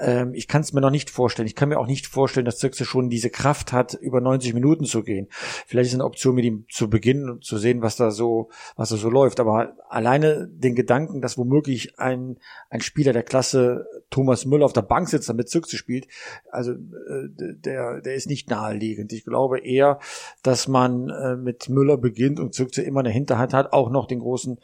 Ähm, 0.00 0.32
ich 0.34 0.48
kann 0.48 0.62
es 0.62 0.72
mir 0.72 0.80
noch 0.80 0.90
nicht 0.90 1.10
vorstellen. 1.10 1.46
Ich 1.46 1.54
kann 1.54 1.68
mir 1.68 1.78
auch 1.78 1.86
nicht 1.86 2.06
vorstellen, 2.06 2.46
dass 2.46 2.58
Zirkse 2.58 2.84
schon 2.84 3.10
diese 3.10 3.30
Kraft 3.30 3.72
hat, 3.72 3.94
über 3.94 4.20
90 4.20 4.54
Minuten 4.54 4.84
zu 4.84 5.02
gehen. 5.02 5.28
Vielleicht 5.66 5.88
ist 5.88 5.94
eine 5.94 6.04
Option, 6.04 6.34
mit 6.34 6.44
ihm 6.44 6.64
zu 6.70 6.88
beginnen 6.88 7.28
und 7.28 7.44
zu 7.44 7.58
sehen, 7.58 7.82
was 7.82 7.96
da 7.96 8.10
so, 8.10 8.48
was 8.76 8.88
da 8.88 8.96
so 8.96 9.10
läuft. 9.10 9.40
Aber 9.40 9.76
alleine 9.88 10.48
den 10.48 10.74
Gedanken, 10.74 11.20
dass 11.20 11.36
womöglich 11.36 11.98
ein, 11.98 12.38
ein 12.70 12.80
Spieler 12.80 13.12
der 13.12 13.22
Klasse 13.22 13.86
Thomas 14.10 14.46
Müller 14.46 14.64
auf 14.64 14.72
der 14.72 14.82
Bank 14.82 15.08
sitzt, 15.08 15.28
damit 15.28 15.48
Zirkse 15.48 15.76
spielt, 15.76 16.08
also 16.50 16.72
äh, 16.72 17.28
der, 17.28 18.00
der 18.00 18.14
ist 18.14 18.28
nicht 18.28 18.50
naheliegend. 18.50 19.12
Ich 19.12 19.24
glaube 19.24 19.60
eher, 19.60 19.98
dass 20.42 20.66
man 20.66 21.08
äh, 21.10 21.36
mit 21.36 21.68
Müller 21.68 21.96
beginnt 21.96 22.40
und 22.40 22.54
Zirkse 22.54 22.82
immer 22.82 23.00
eine 23.00 23.10
Hinterhand 23.10 23.52
hat, 23.52 23.72
auch 23.72 23.90
noch 23.90 24.06
den 24.06 24.20
großen 24.20 24.58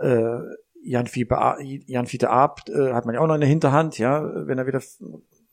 äh, 0.00 0.38
Jan 0.82 1.06
Fiete, 1.06 1.36
Jan 1.86 2.06
Fiete 2.06 2.30
Abt 2.30 2.70
äh, 2.70 2.92
hat 2.92 3.06
man 3.06 3.14
ja 3.14 3.20
auch 3.20 3.26
noch 3.26 3.34
in 3.34 3.40
der 3.40 3.48
Hinterhand, 3.48 3.98
ja, 3.98 4.46
wenn 4.46 4.58
er 4.58 4.66
wieder 4.66 4.80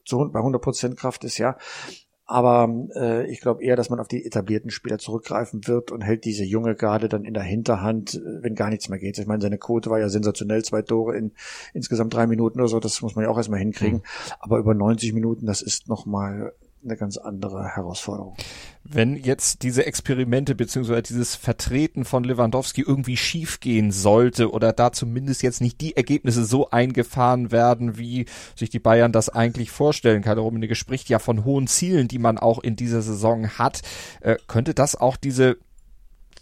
zu, 0.05 0.29
bei 0.31 0.39
100% 0.39 0.95
Kraft 0.95 1.23
ist, 1.23 1.37
ja. 1.37 1.57
Aber 2.29 2.69
äh, 2.93 3.25
ich 3.31 3.39
glaube 3.39 3.63
eher, 3.63 3.77
dass 3.77 3.89
man 3.89 4.01
auf 4.01 4.09
die 4.09 4.25
etablierten 4.25 4.69
Spieler 4.69 4.97
zurückgreifen 4.97 5.65
wird 5.65 5.91
und 5.91 6.01
hält 6.01 6.25
diese 6.25 6.43
junge 6.43 6.75
Garde 6.75 7.07
dann 7.07 7.23
in 7.23 7.33
der 7.33 7.43
Hinterhand, 7.43 8.15
äh, 8.15 8.43
wenn 8.43 8.53
gar 8.53 8.69
nichts 8.69 8.89
mehr 8.89 8.99
geht. 8.99 9.17
Ich 9.17 9.27
meine, 9.27 9.41
seine 9.41 9.57
Quote 9.57 9.89
war 9.89 9.99
ja 9.99 10.09
sensationell, 10.09 10.61
zwei 10.65 10.81
Tore 10.81 11.15
in 11.15 11.31
insgesamt 11.73 12.13
drei 12.13 12.27
Minuten 12.27 12.59
oder 12.59 12.67
so, 12.67 12.81
das 12.81 13.01
muss 13.01 13.15
man 13.15 13.23
ja 13.23 13.31
auch 13.31 13.37
erstmal 13.37 13.59
hinkriegen. 13.59 13.99
Mhm. 13.99 14.31
Aber 14.39 14.57
über 14.57 14.73
90 14.73 15.13
Minuten, 15.13 15.45
das 15.45 15.61
ist 15.61 15.87
nochmal 15.87 16.51
eine 16.83 16.95
ganz 16.95 17.17
andere 17.17 17.75
Herausforderung. 17.75 18.35
Wenn 18.83 19.15
jetzt 19.15 19.63
diese 19.63 19.85
Experimente 19.85 20.55
beziehungsweise 20.55 21.01
dieses 21.01 21.35
Vertreten 21.35 22.05
von 22.05 22.23
Lewandowski 22.23 22.81
irgendwie 22.81 23.17
schiefgehen 23.17 23.91
sollte 23.91 24.51
oder 24.51 24.71
da 24.71 24.91
zumindest 24.91 25.43
jetzt 25.43 25.59
nicht 25.59 25.81
die 25.81 25.97
Ergebnisse 25.97 26.45
so 26.45 26.69
eingefahren 26.69 27.51
werden, 27.51 27.97
wie 27.97 28.25
sich 28.55 28.69
die 28.69 28.79
Bayern 28.79 29.11
das 29.11 29.29
eigentlich 29.29 29.71
vorstellen. 29.71 30.21
Karl 30.21 30.39
Rummenigge 30.39 30.75
spricht 30.75 31.09
ja 31.09 31.19
von 31.19 31.43
hohen 31.43 31.67
Zielen, 31.67 32.07
die 32.07 32.19
man 32.19 32.37
auch 32.37 32.59
in 32.59 32.75
dieser 32.75 33.01
Saison 33.01 33.49
hat. 33.49 33.81
Äh, 34.21 34.37
könnte 34.47 34.73
das 34.73 34.95
auch 34.95 35.17
diese 35.17 35.57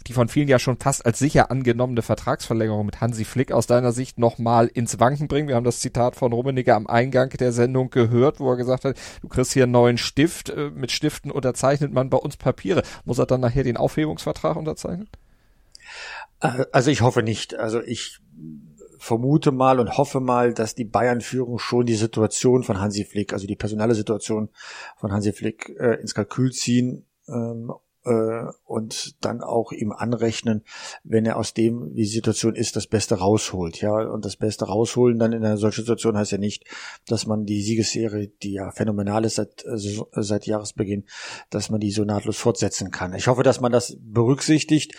die 0.08 0.14
von 0.14 0.28
vielen 0.28 0.48
ja 0.48 0.60
schon 0.60 0.78
fast 0.78 1.06
als 1.06 1.20
sicher 1.20 1.52
angenommene 1.52 2.02
Vertragsverlängerung 2.02 2.86
mit 2.86 3.02
Hansi 3.02 3.26
Flick 3.26 3.52
aus 3.52 3.68
deiner 3.68 3.92
Sicht 3.92 4.20
nochmal 4.20 4.68
ins 4.68 5.00
Wanken 5.00 5.28
bringen? 5.28 5.48
Wir 5.48 5.56
haben 5.56 5.64
das 5.64 5.80
Zitat 5.80 6.16
von 6.16 6.34
Rummenigge 6.34 6.76
am 6.76 6.88
Eingang 6.88 7.30
der 7.30 7.52
Sendung 7.52 7.90
gehört, 7.90 8.40
wo 8.40 8.52
er 8.52 8.58
gesagt 8.58 8.86
hat, 8.86 8.98
du 9.22 9.28
kriegst 9.28 9.54
hier 9.54 9.64
einen 9.64 9.72
neuen 9.72 9.98
Stift, 9.98 10.50
äh, 10.50 10.70
mit 10.70 10.92
Stiften 10.92 11.32
unterzeichnet 11.32 11.92
man 11.92 12.10
bei 12.10 12.18
uns 12.18 12.38
Papiere. 12.38 12.84
Muss 13.04 13.20
er 13.20 13.26
dann 13.26 13.42
nachher 13.42 13.64
den 13.64 13.78
Aufhebungsvertrag 13.78 14.56
unterzeichnen? 14.56 15.10
Äh, 16.42 16.66
also 16.72 16.92
ich 16.92 17.02
hoffe 17.02 17.24
nicht. 17.24 17.56
Also 17.56 17.82
ich 17.82 18.20
vermute 19.00 19.52
mal 19.52 19.80
und 19.80 19.98
hoffe 19.98 20.20
mal, 20.20 20.54
dass 20.54 20.76
die 20.76 20.86
Bayern-Führung 20.86 21.60
schon 21.60 21.86
die 21.86 21.96
Situation 21.96 22.64
von 22.64 22.80
Hansi 22.80 23.06
Flick, 23.06 23.34
also 23.34 23.48
die 23.48 23.56
personelle 23.56 23.96
Situation 23.96 24.50
von 24.98 25.12
Hansi 25.12 25.34
Flick 25.34 25.76
äh, 25.80 26.00
ins 26.02 26.16
Kalkül 26.16 26.52
ziehen 26.52 27.06
ähm, 27.28 27.72
äh, 28.06 28.46
und 28.66 29.16
dann 29.24 29.42
auch 29.42 29.72
ihm 29.72 29.92
anrechnen, 29.92 30.64
wenn 31.04 31.26
er 31.26 31.38
aus 31.38 31.54
dem, 31.54 31.94
wie 31.94 32.04
die 32.04 32.06
Situation 32.06 32.56
ist, 32.56 32.76
das 32.76 32.88
Beste 32.88 33.16
rausholt. 33.16 33.82
Ja, 33.82 33.94
und 33.94 34.26
das 34.26 34.38
Beste 34.38 34.66
rausholen 34.66 35.20
dann 35.20 35.34
in 35.34 35.44
einer 35.44 35.58
solchen 35.58 35.82
Situation 35.82 36.18
heißt 36.18 36.32
ja 36.32 36.38
nicht, 36.38 36.66
dass 37.08 37.26
man 37.26 37.46
die 37.46 37.62
Siegesserie, 37.62 38.28
die 38.44 38.54
ja 38.54 38.72
phänomenal 38.72 39.26
ist 39.26 39.36
seit, 39.36 39.66
äh, 39.66 39.78
seit 39.78 40.46
Jahresbeginn, 40.46 41.06
dass 41.50 41.70
man 41.70 41.80
die 41.80 41.92
so 41.92 42.04
nahtlos 42.04 42.38
fortsetzen 42.38 42.92
kann. 42.92 43.14
Ich 43.14 43.28
hoffe, 43.28 43.44
dass 43.44 43.60
man 43.60 43.72
das 43.72 43.98
berücksichtigt. 44.00 44.96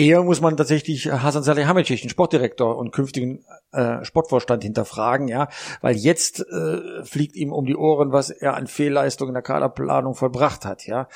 Eher 0.00 0.22
muss 0.22 0.40
man 0.40 0.56
tatsächlich 0.56 1.12
Hasan 1.12 1.42
Salihamidzic, 1.42 2.00
den 2.00 2.08
Sportdirektor 2.08 2.78
und 2.78 2.90
künftigen 2.90 3.44
äh, 3.72 4.02
Sportvorstand 4.02 4.62
hinterfragen, 4.62 5.28
ja, 5.28 5.48
weil 5.82 5.94
jetzt 5.94 6.40
äh, 6.40 7.04
fliegt 7.04 7.36
ihm 7.36 7.52
um 7.52 7.66
die 7.66 7.76
Ohren, 7.76 8.10
was 8.10 8.30
er 8.30 8.54
an 8.54 8.66
Fehlleistungen 8.66 9.32
in 9.32 9.34
der 9.34 9.42
Kaderplanung 9.42 10.14
vollbracht 10.14 10.64
hat, 10.64 10.86
ja. 10.86 11.06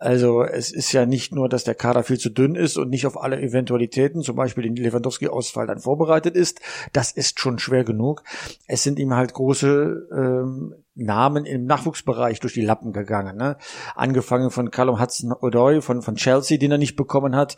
Also 0.00 0.42
es 0.42 0.72
ist 0.72 0.90
ja 0.90 1.06
nicht 1.06 1.32
nur, 1.32 1.48
dass 1.48 1.62
der 1.62 1.76
Kader 1.76 2.02
viel 2.02 2.18
zu 2.18 2.30
dünn 2.30 2.56
ist 2.56 2.76
und 2.76 2.90
nicht 2.90 3.06
auf 3.06 3.16
alle 3.16 3.40
Eventualitäten, 3.40 4.22
zum 4.22 4.34
Beispiel 4.34 4.64
den 4.64 4.74
Lewandowski-Ausfall, 4.74 5.68
dann 5.68 5.78
vorbereitet 5.78 6.34
ist. 6.34 6.60
Das 6.92 7.12
ist 7.12 7.38
schon 7.38 7.60
schwer 7.60 7.84
genug. 7.84 8.24
Es 8.66 8.82
sind 8.82 8.98
ihm 8.98 9.14
halt 9.14 9.34
große 9.34 10.08
ähm, 10.12 10.74
Namen 10.94 11.44
im 11.44 11.64
Nachwuchsbereich 11.64 12.40
durch 12.40 12.54
die 12.54 12.64
Lappen 12.64 12.92
gegangen. 12.92 13.36
Ne? 13.36 13.56
Angefangen 13.94 14.50
von 14.50 14.70
Callum 14.70 15.00
Hudson-Odoi 15.00 15.80
von, 15.80 16.02
von 16.02 16.16
Chelsea, 16.16 16.58
den 16.58 16.72
er 16.72 16.78
nicht 16.78 16.96
bekommen 16.96 17.34
hat. 17.34 17.56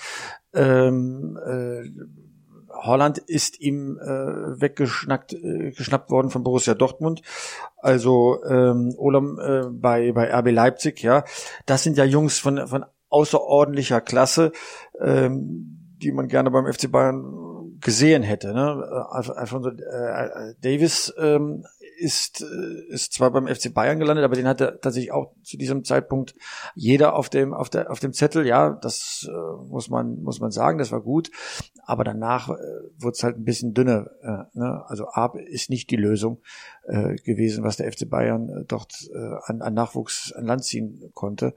Ähm, 0.52 1.38
äh, 1.44 1.90
Holland 2.74 3.18
ist 3.18 3.60
ihm 3.60 3.98
äh, 3.98 4.60
weggeschnackt 4.60 5.32
äh, 5.32 5.70
geschnappt 5.70 6.10
worden 6.10 6.30
von 6.30 6.42
Borussia 6.42 6.74
Dortmund. 6.74 7.22
Also 7.78 8.42
ähm, 8.44 8.94
Olam 8.98 9.38
äh, 9.38 9.70
bei 9.70 10.12
bei 10.12 10.32
RB 10.32 10.50
Leipzig, 10.50 11.02
ja. 11.02 11.24
Das 11.66 11.82
sind 11.82 11.96
ja 11.96 12.04
Jungs 12.04 12.38
von 12.38 12.66
von 12.66 12.84
außerordentlicher 13.08 14.00
Klasse, 14.00 14.52
ähm, 15.00 15.94
die 16.02 16.12
man 16.12 16.28
gerne 16.28 16.50
beim 16.50 16.70
FC 16.70 16.90
Bayern 16.90 17.44
gesehen 17.80 18.22
hätte. 18.22 18.52
Ne? 18.52 19.06
Alfonso 19.10 19.70
äh, 19.70 20.54
Davis 20.60 21.14
ähm, 21.18 21.64
ist, 22.04 22.42
äh, 22.42 22.92
ist 22.92 23.14
zwar 23.14 23.30
beim 23.30 23.46
FC 23.46 23.72
Bayern 23.72 23.98
gelandet, 23.98 24.24
aber 24.24 24.36
den 24.36 24.46
hatte 24.46 24.78
tatsächlich 24.82 25.10
auch 25.10 25.32
zu 25.42 25.56
diesem 25.56 25.84
Zeitpunkt 25.84 26.34
jeder 26.74 27.16
auf 27.16 27.30
dem, 27.30 27.54
auf 27.54 27.70
der, 27.70 27.90
auf 27.90 27.98
dem 27.98 28.12
Zettel. 28.12 28.46
Ja, 28.46 28.70
das 28.70 29.26
äh, 29.28 29.66
muss 29.68 29.88
man, 29.88 30.22
muss 30.22 30.38
man 30.38 30.50
sagen, 30.50 30.78
das 30.78 30.92
war 30.92 31.00
gut. 31.00 31.30
Aber 31.86 32.04
danach 32.04 32.50
äh, 32.50 32.52
wurde 32.98 33.12
es 33.12 33.22
halt 33.22 33.38
ein 33.38 33.44
bisschen 33.44 33.72
dünner. 33.72 34.10
Äh, 34.20 34.58
ne? 34.58 34.84
Also 34.86 35.06
Ab 35.08 35.36
ist 35.36 35.70
nicht 35.70 35.90
die 35.90 35.96
Lösung 35.96 36.42
äh, 36.86 37.16
gewesen, 37.16 37.64
was 37.64 37.76
der 37.76 37.90
FC 37.90 38.08
Bayern 38.08 38.48
äh, 38.48 38.64
dort 38.66 38.92
äh, 39.14 39.18
an, 39.44 39.62
an 39.62 39.74
Nachwuchs 39.74 40.32
an 40.32 40.44
Land 40.44 40.64
ziehen 40.64 41.10
konnte. 41.14 41.54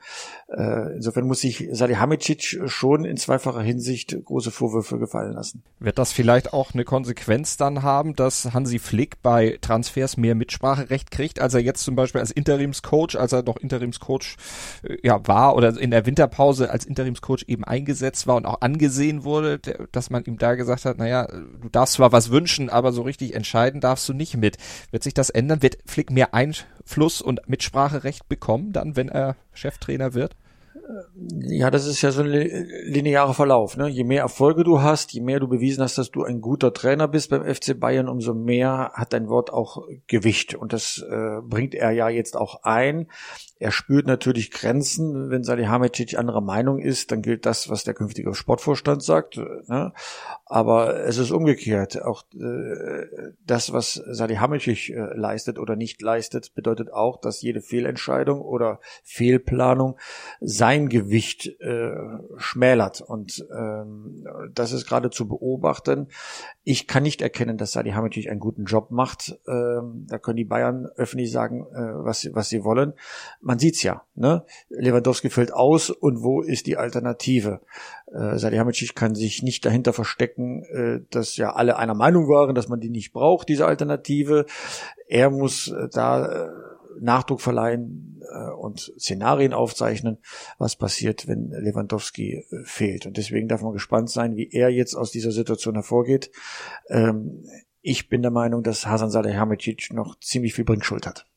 Äh, 0.48 0.96
insofern 0.96 1.25
muss 1.25 1.41
sich 1.41 1.67
Salihamidzic 1.72 2.62
schon 2.65 3.03
in 3.03 3.17
zweifacher 3.17 3.62
Hinsicht 3.62 4.17
große 4.24 4.51
Vorwürfe 4.51 5.00
gefallen 5.00 5.34
lassen. 5.34 5.63
Wird 5.79 5.98
das 5.98 6.12
vielleicht 6.12 6.53
auch 6.53 6.74
eine 6.74 6.86
Konsequenz 6.86 7.57
dann 7.57 7.84
haben, 7.84 8.15
dass 8.15 8.53
Hansi 8.53 8.79
Flick 8.79 9.22
bei 9.22 9.57
Transfers 9.62 10.17
mehr 10.17 10.36
Mitspracherecht 10.36 11.12
kriegt, 11.12 11.41
als 11.41 11.53
er 11.53 11.62
jetzt 11.62 11.84
zum 11.84 11.96
Beispiel 11.96 12.22
als 12.22 12.31
Interimscoach, 12.31 13.15
als 13.17 13.34
er 13.34 13.43
noch 13.43 13.57
Interimscoach 13.57 14.38
äh, 14.84 14.98
ja, 15.03 15.27
war 15.27 15.55
oder 15.55 15.77
in 15.77 15.91
der 15.91 16.05
Winterpause 16.05 16.69
als 16.69 16.86
Interimscoach 16.86 17.43
eben 17.48 17.63
eingesetzt 17.63 18.27
war 18.27 18.38
und 18.38 18.46
auch 18.46 18.62
angesehen 18.62 19.24
wurde, 19.24 19.60
dass 19.91 20.10
man 20.10 20.24
ihm 20.24 20.38
da 20.38 20.55
gesagt 20.55 20.86
hat, 20.86 20.98
naja, 20.98 21.27
du 21.27 21.69
darfst 21.69 21.96
zwar 21.96 22.12
was 22.12 22.31
wünschen, 22.31 22.69
aber 22.69 22.93
so 22.93 23.01
richtig 23.01 23.36
entscheiden 23.36 23.81
darfst 23.81 24.07
du 24.07 24.13
nicht 24.13 24.38
mit. 24.38 24.57
Wird 24.91 25.03
sich 25.03 25.16
das 25.17 25.29
ändern? 25.29 25.62
Wird 25.62 25.77
Flick 25.86 26.12
mehr 26.12 26.33
Einfluss 26.33 27.21
und 27.21 27.47
Mitspracherecht 27.47 28.27
bekommen, 28.29 28.71
dann, 28.74 28.95
wenn 28.95 29.09
er 29.09 29.36
Cheftrainer 29.53 30.13
wird? 30.13 30.36
Ja, 31.15 31.69
das 31.69 31.86
ist 31.86 32.01
ja 32.01 32.12
so 32.12 32.21
ein 32.21 32.29
linearer 32.29 33.33
Verlauf. 33.33 33.75
Ne? 33.75 33.89
Je 33.89 34.05
mehr 34.05 34.21
Erfolge 34.21 34.63
du 34.63 34.81
hast, 34.81 35.12
je 35.12 35.19
mehr 35.19 35.39
du 35.39 35.47
bewiesen 35.47 35.83
hast, 35.83 35.97
dass 35.97 36.12
du 36.12 36.24
ein 36.24 36.39
guter 36.39 36.74
Trainer 36.74 37.07
bist 37.09 37.29
beim 37.29 37.43
FC 37.43 37.77
Bayern, 37.77 38.07
umso 38.07 38.33
mehr 38.33 38.91
hat 38.93 39.12
dein 39.12 39.27
Wort 39.27 39.51
auch 39.51 39.86
Gewicht. 40.07 40.55
Und 40.55 40.71
das 40.71 41.03
äh, 41.09 41.41
bringt 41.41 41.75
er 41.75 41.91
ja 41.91 42.07
jetzt 42.07 42.38
auch 42.38 42.63
ein. 42.63 43.07
Er 43.59 43.71
spürt 43.71 44.05
natürlich 44.05 44.51
Grenzen. 44.51 45.29
Wenn 45.29 45.43
Salihamidzic 45.43 46.17
anderer 46.17 46.41
Meinung 46.41 46.79
ist, 46.79 47.11
dann 47.11 47.21
gilt 47.21 47.45
das, 47.45 47.69
was 47.69 47.83
der 47.83 47.93
künftige 47.93 48.33
Sportvorstand 48.35 49.01
sagt. 49.01 49.37
Ne? 49.37 49.93
Aber 50.45 51.03
es 51.05 51.17
ist 51.17 51.31
umgekehrt. 51.31 52.01
Auch 52.03 52.23
äh, 52.35 53.05
das, 53.45 53.73
was 53.73 53.93
Salihamidzic 53.93 54.89
äh, 54.89 55.13
leistet 55.15 55.57
oder 55.57 55.75
nicht 55.75 56.01
leistet, 56.01 56.53
bedeutet 56.53 56.93
auch, 56.93 57.19
dass 57.19 57.41
jede 57.41 57.61
Fehlentscheidung 57.61 58.41
oder 58.41 58.79
Fehlplanung 59.03 59.97
sein 60.39 60.87
Gewicht 60.87 61.47
äh, 61.59 61.95
schmälert. 62.37 63.01
Und 63.01 63.45
ähm, 63.51 64.25
das 64.53 64.71
ist 64.71 64.87
gerade 64.87 65.09
zu 65.09 65.27
beobachten. 65.27 66.09
Ich 66.63 66.87
kann 66.87 67.03
nicht 67.03 67.21
erkennen, 67.21 67.57
dass 67.57 67.71
Salihamidzic 67.71 68.29
einen 68.29 68.39
guten 68.39 68.65
Job 68.65 68.91
macht. 68.91 69.39
Ähm, 69.47 70.05
da 70.07 70.19
können 70.19 70.37
die 70.37 70.45
Bayern 70.45 70.85
öffentlich 70.95 71.31
sagen, 71.31 71.65
äh, 71.73 72.05
was, 72.05 72.29
was 72.33 72.49
sie 72.49 72.63
wollen 72.63 72.93
man 73.48 73.60
sieht's 73.60 73.82
ja, 73.82 74.01
ne? 74.13 74.44
Lewandowski 74.68 75.30
fällt 75.30 75.54
aus 75.54 75.89
und 75.89 76.22
wo 76.22 76.42
ist 76.42 76.68
die 76.68 76.75
Alternative? 76.75 77.62
Äh, 78.13 78.38
Salihamidzic 78.38 78.94
kann 78.94 79.16
sich 79.16 79.42
nicht 79.42 79.66
dahinter 79.66 79.94
verstecken, 79.94 80.66
äh, 80.66 81.00
dass 81.12 81.38
ja 81.38 81.54
alle 81.54 81.77
einer 81.77 81.94
Meinung 81.94 82.27
waren, 82.27 82.56
dass 82.56 82.68
man 82.68 82.82
die 82.82 82.89
nicht 82.89 83.13
braucht, 83.13 83.48
diese 83.48 83.66
Alternative. 83.66 84.46
Er 85.08 85.30
muss 85.30 85.70
äh, 85.70 85.88
da 85.94 86.25
äh, 86.25 86.50
Nachdruck 87.00 87.39
verleihen 87.39 88.22
äh, 88.30 88.51
und 88.51 88.92
Szenarien 89.00 89.54
aufzeichnen, 89.54 90.18
was 90.58 90.75
passiert, 90.75 91.30
wenn 91.30 91.51
Lewandowski 91.51 92.34
äh, 92.34 92.63
fehlt. 92.66 93.06
Und 93.06 93.16
deswegen 93.16 93.48
darf 93.48 93.62
man 93.62 93.72
gespannt 93.72 94.10
sein, 94.10 94.36
wie 94.36 94.50
er 94.51 94.72
jetzt 94.72 94.94
aus 94.94 95.12
dieser 95.12 95.32
Situation 95.32 95.75
hervorgeht. 95.75 96.32
Ähm, 96.89 97.46
ich 97.82 98.10
bin 98.10 98.24
der 98.24 98.32
Meinung, 98.32 98.62
dass 98.62 98.88
Hasan 98.88 99.10
Salihamidzic 99.10 99.94
noch 99.94 100.20
ziemlich 100.20 100.54
viel 100.54 100.66
Bringschuld 100.66 101.08
hat. 101.08 101.27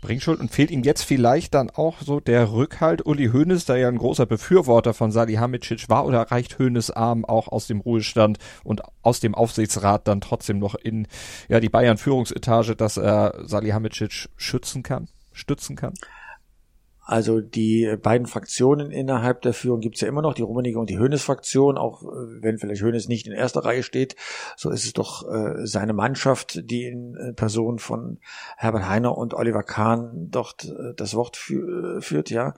Bringschuld 0.00 0.40
und 0.40 0.50
fehlt 0.50 0.70
ihm 0.70 0.82
jetzt 0.82 1.02
vielleicht 1.02 1.54
dann 1.54 1.70
auch 1.70 2.00
so 2.00 2.20
der 2.20 2.52
Rückhalt? 2.52 3.04
Uli 3.04 3.30
Hoeneß, 3.32 3.64
der 3.64 3.78
ja 3.78 3.88
ein 3.88 3.98
großer 3.98 4.26
Befürworter 4.26 4.94
von 4.94 5.10
Salihamidzic 5.10 5.88
war, 5.88 6.06
oder 6.06 6.22
reicht 6.30 6.58
Hoeneß 6.58 6.90
Arm 6.90 7.24
auch 7.24 7.48
aus 7.48 7.66
dem 7.66 7.80
Ruhestand 7.80 8.38
und 8.64 8.82
aus 9.02 9.20
dem 9.20 9.34
Aufsichtsrat 9.34 10.06
dann 10.06 10.20
trotzdem 10.20 10.58
noch 10.58 10.74
in 10.74 11.06
ja 11.48 11.60
die 11.60 11.68
Bayern 11.68 11.98
Führungsetage, 11.98 12.76
dass 12.76 12.96
er 12.96 13.34
Salihamidzic 13.44 14.28
schützen 14.36 14.82
kann, 14.82 15.08
stützen 15.32 15.76
kann? 15.76 15.94
Also 17.08 17.40
die 17.40 17.96
beiden 18.02 18.26
Fraktionen 18.26 18.90
innerhalb 18.90 19.40
der 19.40 19.54
Führung 19.54 19.80
gibt's 19.80 20.02
ja 20.02 20.08
immer 20.08 20.20
noch, 20.20 20.34
die 20.34 20.42
Rummenigge 20.42 20.78
und 20.78 20.90
die 20.90 20.98
Hönes-Fraktion, 20.98 21.78
auch 21.78 22.02
äh, 22.02 22.42
wenn 22.42 22.58
vielleicht 22.58 22.82
Hönes 22.82 23.08
nicht 23.08 23.26
in 23.26 23.32
erster 23.32 23.64
Reihe 23.64 23.82
steht, 23.82 24.14
so 24.58 24.68
ist 24.68 24.84
es 24.84 24.92
doch 24.92 25.26
äh, 25.26 25.66
seine 25.66 25.94
Mannschaft, 25.94 26.60
die 26.70 26.84
in 26.84 27.16
äh, 27.16 27.32
Person 27.32 27.78
von 27.78 28.18
Herbert 28.58 28.86
Heiner 28.90 29.16
und 29.16 29.32
Oliver 29.32 29.62
Kahn 29.62 30.28
dort 30.30 30.66
äh, 30.66 30.92
das 30.98 31.14
Wort 31.14 31.38
fü 31.38 31.96
äh, 31.96 32.00
führt, 32.02 32.28
ja. 32.28 32.52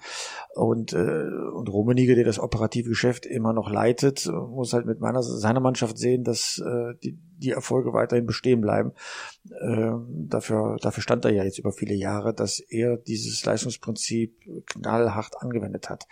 Und, 0.57 0.95
äh, 0.95 1.29
und 1.55 1.69
Rummenigge, 1.69 2.17
der 2.17 2.25
das 2.25 2.41
operative 2.41 2.89
Geschäft 2.89 3.27
immer 3.27 3.53
noch 3.53 3.71
leitet, 3.71 4.27
muss 4.27 4.73
halt 4.73 4.85
mit 4.85 4.99
meiner 4.99 5.23
seiner 5.23 5.61
Mannschaft 5.61 5.97
sehen, 5.97 6.25
dass 6.25 6.59
äh, 6.59 6.95
die, 7.05 7.21
die 7.41 7.51
Erfolge 7.51 7.93
weiterhin 7.93 8.27
bestehen 8.27 8.61
bleiben. 8.61 8.93
Ähm, 9.63 10.07
dafür, 10.29 10.77
dafür 10.81 11.03
stand 11.03 11.25
er 11.25 11.33
ja 11.33 11.45
jetzt 11.45 11.59
über 11.59 11.73
viele 11.73 11.95
Jahre, 11.95 12.35
dass 12.35 12.61
er 12.61 12.97
dieses 12.97 13.45
Leistungsprinzip 13.45 14.35
knallhart 14.67 15.41
angewendet 15.41 15.89
hat. 15.89 16.07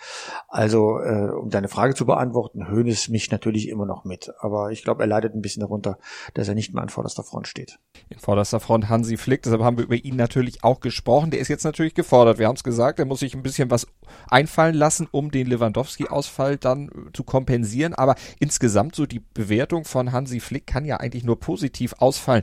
Also, 0.48 0.98
äh, 1.00 1.30
um 1.30 1.50
deine 1.50 1.68
Frage 1.68 1.94
zu 1.94 2.06
beantworten, 2.06 2.68
Höhnes 2.68 3.08
mich 3.08 3.30
natürlich 3.30 3.68
immer 3.68 3.86
noch 3.86 4.04
mit. 4.04 4.32
Aber 4.40 4.70
ich 4.70 4.82
glaube, 4.82 5.02
er 5.02 5.06
leidet 5.06 5.34
ein 5.34 5.42
bisschen 5.42 5.60
darunter, 5.60 5.98
dass 6.34 6.48
er 6.48 6.54
nicht 6.54 6.72
mehr 6.72 6.82
an 6.82 6.88
vorderster 6.88 7.22
Front 7.22 7.48
steht. 7.48 7.78
In 8.08 8.18
vorderster 8.18 8.60
Front 8.60 8.88
Hansi 8.88 9.16
Flick, 9.16 9.42
deshalb 9.42 9.62
haben 9.62 9.76
wir 9.76 9.84
über 9.84 9.96
ihn 9.96 10.16
natürlich 10.16 10.64
auch 10.64 10.80
gesprochen. 10.80 11.30
Der 11.30 11.40
ist 11.40 11.48
jetzt 11.48 11.64
natürlich 11.64 11.94
gefordert. 11.94 12.38
Wir 12.38 12.48
haben 12.48 12.56
es 12.56 12.64
gesagt, 12.64 12.98
er 12.98 13.04
muss 13.04 13.20
sich 13.20 13.34
ein 13.34 13.42
bisschen 13.42 13.70
was 13.70 13.86
einfallen 14.28 14.74
lassen, 14.74 15.08
um 15.10 15.30
den 15.30 15.46
Lewandowski-Ausfall 15.46 16.56
dann 16.56 16.90
zu 17.12 17.24
kompensieren. 17.24 17.94
Aber 17.94 18.14
insgesamt 18.40 18.94
so 18.94 19.06
die 19.06 19.20
Bewertung 19.20 19.84
von 19.84 20.12
Hansi 20.12 20.40
Flick 20.40 20.66
kann 20.66 20.84
ja 20.84 20.98
eigentlich 20.98 21.17
nur 21.24 21.38
positiv 21.38 21.94
ausfallen 21.98 22.42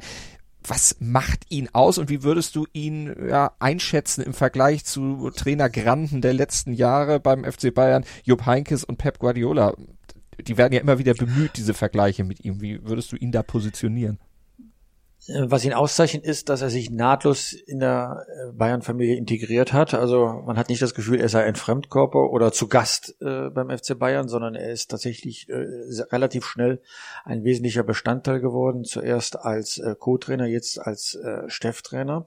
was 0.69 0.97
macht 0.99 1.45
ihn 1.49 1.69
aus 1.73 1.97
und 1.97 2.09
wie 2.09 2.23
würdest 2.23 2.55
du 2.55 2.65
ihn 2.73 3.15
ja, 3.29 3.51
einschätzen 3.59 4.21
im 4.23 4.33
Vergleich 4.33 4.85
zu 4.85 5.29
Trainer 5.31 5.69
Granden 5.69 6.21
der 6.21 6.33
letzten 6.33 6.73
Jahre 6.73 7.19
beim 7.19 7.43
FC 7.43 7.73
Bayern, 7.73 8.05
Jupp 8.23 8.45
Heinkes 8.45 8.83
und 8.83 8.97
Pep 8.97 9.19
Guardiola? 9.19 9.73
Die 10.39 10.57
werden 10.57 10.73
ja 10.73 10.81
immer 10.81 10.99
wieder 10.99 11.13
bemüht, 11.13 11.51
diese 11.55 11.73
Vergleiche 11.73 12.23
mit 12.23 12.43
ihm. 12.43 12.61
Wie 12.61 12.83
würdest 12.83 13.11
du 13.11 13.15
ihn 13.15 13.31
da 13.31 13.41
positionieren? 13.41 14.19
Äh, 15.27 15.45
was 15.49 15.65
ihn 15.65 15.73
auszeichnet, 15.73 16.25
ist, 16.25 16.49
dass 16.49 16.61
er 16.61 16.69
sich 16.69 16.89
nahtlos 16.91 17.53
in 17.53 17.79
der 17.79 18.25
äh, 18.27 18.51
Bayern-Familie 18.53 19.15
integriert 19.15 19.73
hat. 19.73 19.93
Also 19.93 20.43
man 20.45 20.57
hat 20.57 20.69
nicht 20.69 20.81
das 20.81 20.93
Gefühl, 20.93 21.19
er 21.19 21.29
sei 21.29 21.43
ein 21.43 21.55
Fremdkörper 21.55 22.31
oder 22.31 22.51
zu 22.51 22.67
Gast 22.67 23.15
äh, 23.21 23.49
beim 23.49 23.75
FC 23.75 23.97
Bayern, 23.97 24.27
sondern 24.27 24.55
er 24.55 24.71
ist 24.71 24.91
tatsächlich 24.91 25.49
äh, 25.49 25.65
relativ 26.11 26.45
schnell 26.45 26.81
ein 27.23 27.43
wesentlicher 27.43 27.83
Bestandteil 27.83 28.39
geworden. 28.39 28.83
Zuerst 28.83 29.39
als 29.39 29.77
äh, 29.77 29.95
Co-Trainer, 29.97 30.45
jetzt 30.45 30.79
als 30.79 31.15
äh, 31.15 31.49
Stefftrainer. 31.49 32.25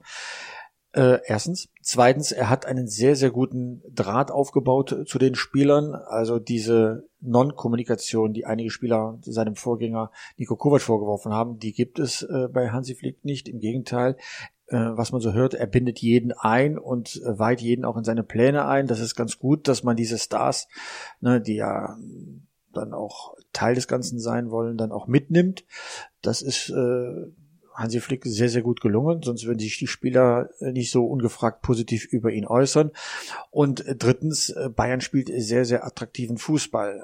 Äh, 0.91 1.19
erstens. 1.25 1.69
Zweitens, 1.81 2.31
er 2.31 2.49
hat 2.49 2.65
einen 2.65 2.87
sehr, 2.87 3.15
sehr 3.15 3.29
guten 3.29 3.83
Draht 3.93 4.31
aufgebaut 4.31 5.03
zu 5.05 5.19
den 5.19 5.35
Spielern. 5.35 5.93
Also 5.93 6.39
diese 6.39 7.07
Non-Kommunikation, 7.21 8.33
die 8.33 8.45
einige 8.45 8.71
Spieler 8.71 9.19
seinem 9.21 9.55
Vorgänger 9.55 10.11
Nico 10.37 10.55
Kovac 10.55 10.81
vorgeworfen 10.81 11.31
haben, 11.31 11.59
die 11.59 11.73
gibt 11.73 11.99
es 11.99 12.23
äh, 12.23 12.47
bei 12.51 12.69
Hansi 12.69 12.95
Flick 12.95 13.23
nicht. 13.23 13.47
Im 13.47 13.59
Gegenteil, 13.59 14.17
äh, 14.67 14.77
was 14.77 15.11
man 15.11 15.21
so 15.21 15.33
hört, 15.33 15.53
er 15.53 15.67
bindet 15.67 15.99
jeden 15.99 16.31
ein 16.31 16.79
und 16.79 17.21
äh, 17.23 17.37
weiht 17.37 17.61
jeden 17.61 17.85
auch 17.85 17.97
in 17.97 18.03
seine 18.03 18.23
Pläne 18.23 18.65
ein. 18.65 18.87
Das 18.87 18.99
ist 18.99 19.15
ganz 19.15 19.37
gut, 19.37 19.67
dass 19.67 19.83
man 19.83 19.95
diese 19.95 20.17
Stars, 20.17 20.67
ne, 21.21 21.39
die 21.39 21.55
ja 21.55 21.97
dann 22.73 22.93
auch 22.93 23.35
Teil 23.53 23.75
des 23.75 23.87
Ganzen 23.87 24.19
sein 24.19 24.51
wollen, 24.51 24.77
dann 24.77 24.91
auch 24.91 25.07
mitnimmt. 25.07 25.65
Das 26.21 26.41
ist 26.41 26.69
äh, 26.69 27.31
Hansi 27.79 28.01
Flick 28.01 28.25
sehr, 28.25 28.49
sehr 28.49 28.61
gut 28.61 28.81
gelungen, 28.81 29.23
sonst 29.23 29.45
würden 29.45 29.59
sich 29.59 29.77
die 29.77 29.87
Spieler 29.87 30.49
äh, 30.59 30.71
nicht 30.71 30.91
so 30.91 31.05
ungefragt 31.05 31.61
positiv 31.61 32.05
über 32.05 32.31
ihn 32.31 32.45
äußern. 32.45 32.91
Und 33.51 33.85
äh, 33.85 33.95
drittens, 33.95 34.49
äh, 34.49 34.69
Bayern 34.69 35.01
spielt 35.01 35.31
sehr, 35.33 35.65
sehr 35.65 35.85
attraktiven 35.85 36.37
Fußball. 36.37 37.01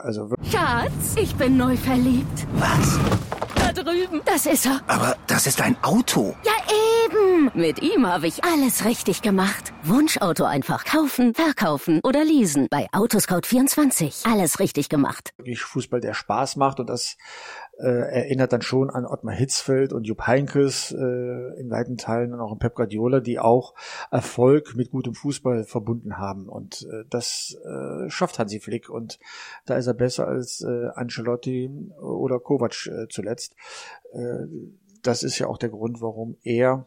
Also 0.00 0.30
Schatz, 0.50 1.16
ich 1.20 1.34
bin 1.36 1.56
neu 1.56 1.76
verliebt. 1.76 2.46
Was? 2.54 2.98
Da 3.56 3.72
drüben. 3.72 4.20
Das 4.24 4.46
ist 4.46 4.66
er. 4.66 4.80
Aber 4.86 5.16
das 5.26 5.46
ist 5.46 5.60
ein 5.60 5.76
Auto. 5.82 6.34
Ja, 6.44 6.52
eh. 6.68 6.95
Leben. 7.06 7.50
Mit 7.54 7.82
ihm 7.82 8.06
habe 8.06 8.26
ich 8.26 8.44
alles 8.44 8.84
richtig 8.84 9.22
gemacht. 9.22 9.72
Wunschauto 9.82 10.44
einfach 10.44 10.84
kaufen, 10.84 11.34
verkaufen 11.34 12.00
oder 12.04 12.24
leasen. 12.24 12.68
Bei 12.70 12.86
Autoscout24. 12.92 14.30
Alles 14.30 14.60
richtig 14.60 14.88
gemacht. 14.88 15.30
Wirklich 15.36 15.62
Fußball, 15.62 16.00
der 16.00 16.14
Spaß 16.14 16.56
macht 16.56 16.80
und 16.80 16.88
das 16.88 17.16
äh, 17.78 17.86
erinnert 17.86 18.52
dann 18.52 18.62
schon 18.62 18.90
an 18.90 19.04
Ottmar 19.04 19.34
Hitzfeld 19.34 19.92
und 19.92 20.04
Jupp 20.04 20.26
Heinkes 20.26 20.92
äh, 20.92 21.60
in 21.60 21.70
weiten 21.70 21.96
Teilen 21.96 22.32
und 22.32 22.40
auch 22.40 22.52
an 22.52 22.58
Pep 22.58 22.74
Guardiola, 22.74 23.20
die 23.20 23.38
auch 23.38 23.74
Erfolg 24.10 24.74
mit 24.76 24.90
gutem 24.90 25.14
Fußball 25.14 25.64
verbunden 25.64 26.18
haben. 26.18 26.48
Und 26.48 26.86
äh, 26.90 27.04
das 27.10 27.56
äh, 27.64 28.10
schafft 28.10 28.38
Hansi 28.38 28.60
Flick 28.60 28.88
und 28.88 29.18
da 29.66 29.76
ist 29.76 29.86
er 29.86 29.94
besser 29.94 30.26
als 30.26 30.62
äh, 30.62 30.88
Ancelotti 30.94 31.70
oder 32.00 32.40
Kovac 32.40 32.86
äh, 32.86 33.08
zuletzt. 33.08 33.54
Äh, 34.12 34.46
das 35.02 35.22
ist 35.22 35.38
ja 35.38 35.46
auch 35.46 35.58
der 35.58 35.68
Grund, 35.68 36.00
warum 36.00 36.36
er 36.42 36.86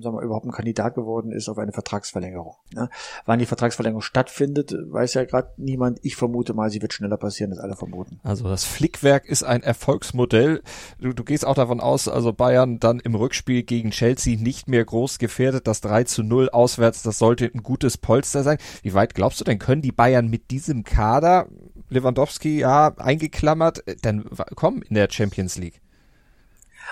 sagen 0.00 0.16
wir, 0.16 0.22
überhaupt 0.22 0.46
ein 0.46 0.52
Kandidat 0.52 0.94
geworden 0.94 1.30
ist 1.30 1.48
auf 1.48 1.58
eine 1.58 1.72
Vertragsverlängerung. 1.72 2.54
Ne? 2.74 2.88
Wann 3.26 3.38
die 3.38 3.46
Vertragsverlängerung 3.46 4.00
stattfindet, 4.00 4.72
weiß 4.72 5.14
ja 5.14 5.24
gerade 5.24 5.52
niemand. 5.58 5.98
Ich 6.02 6.16
vermute 6.16 6.54
mal, 6.54 6.70
sie 6.70 6.80
wird 6.80 6.94
schneller 6.94 7.18
passieren, 7.18 7.52
als 7.52 7.60
alle 7.60 7.76
vermuten. 7.76 8.18
Also 8.22 8.48
das 8.48 8.64
Flickwerk 8.64 9.26
ist 9.26 9.42
ein 9.42 9.62
Erfolgsmodell. 9.62 10.62
Du, 10.98 11.12
du 11.12 11.24
gehst 11.24 11.44
auch 11.46 11.54
davon 11.54 11.80
aus, 11.80 12.08
also 12.08 12.32
Bayern 12.32 12.80
dann 12.80 13.00
im 13.00 13.14
Rückspiel 13.14 13.62
gegen 13.62 13.90
Chelsea 13.90 14.38
nicht 14.38 14.68
mehr 14.68 14.84
groß 14.84 15.18
gefährdet. 15.18 15.66
Das 15.66 15.82
3 15.82 16.04
zu 16.04 16.22
0 16.22 16.48
auswärts, 16.50 17.02
das 17.02 17.18
sollte 17.18 17.50
ein 17.52 17.62
gutes 17.62 17.98
Polster 17.98 18.42
sein. 18.42 18.56
Wie 18.82 18.94
weit 18.94 19.14
glaubst 19.14 19.40
du 19.40 19.44
denn, 19.44 19.58
können 19.58 19.82
die 19.82 19.92
Bayern 19.92 20.28
mit 20.28 20.50
diesem 20.50 20.82
Kader, 20.82 21.48
Lewandowski 21.90 22.60
ja 22.60 22.94
eingeklammert, 22.96 23.84
dann 24.00 24.24
kommen 24.54 24.80
in 24.80 24.94
der 24.94 25.08
Champions 25.10 25.58
League? 25.58 25.81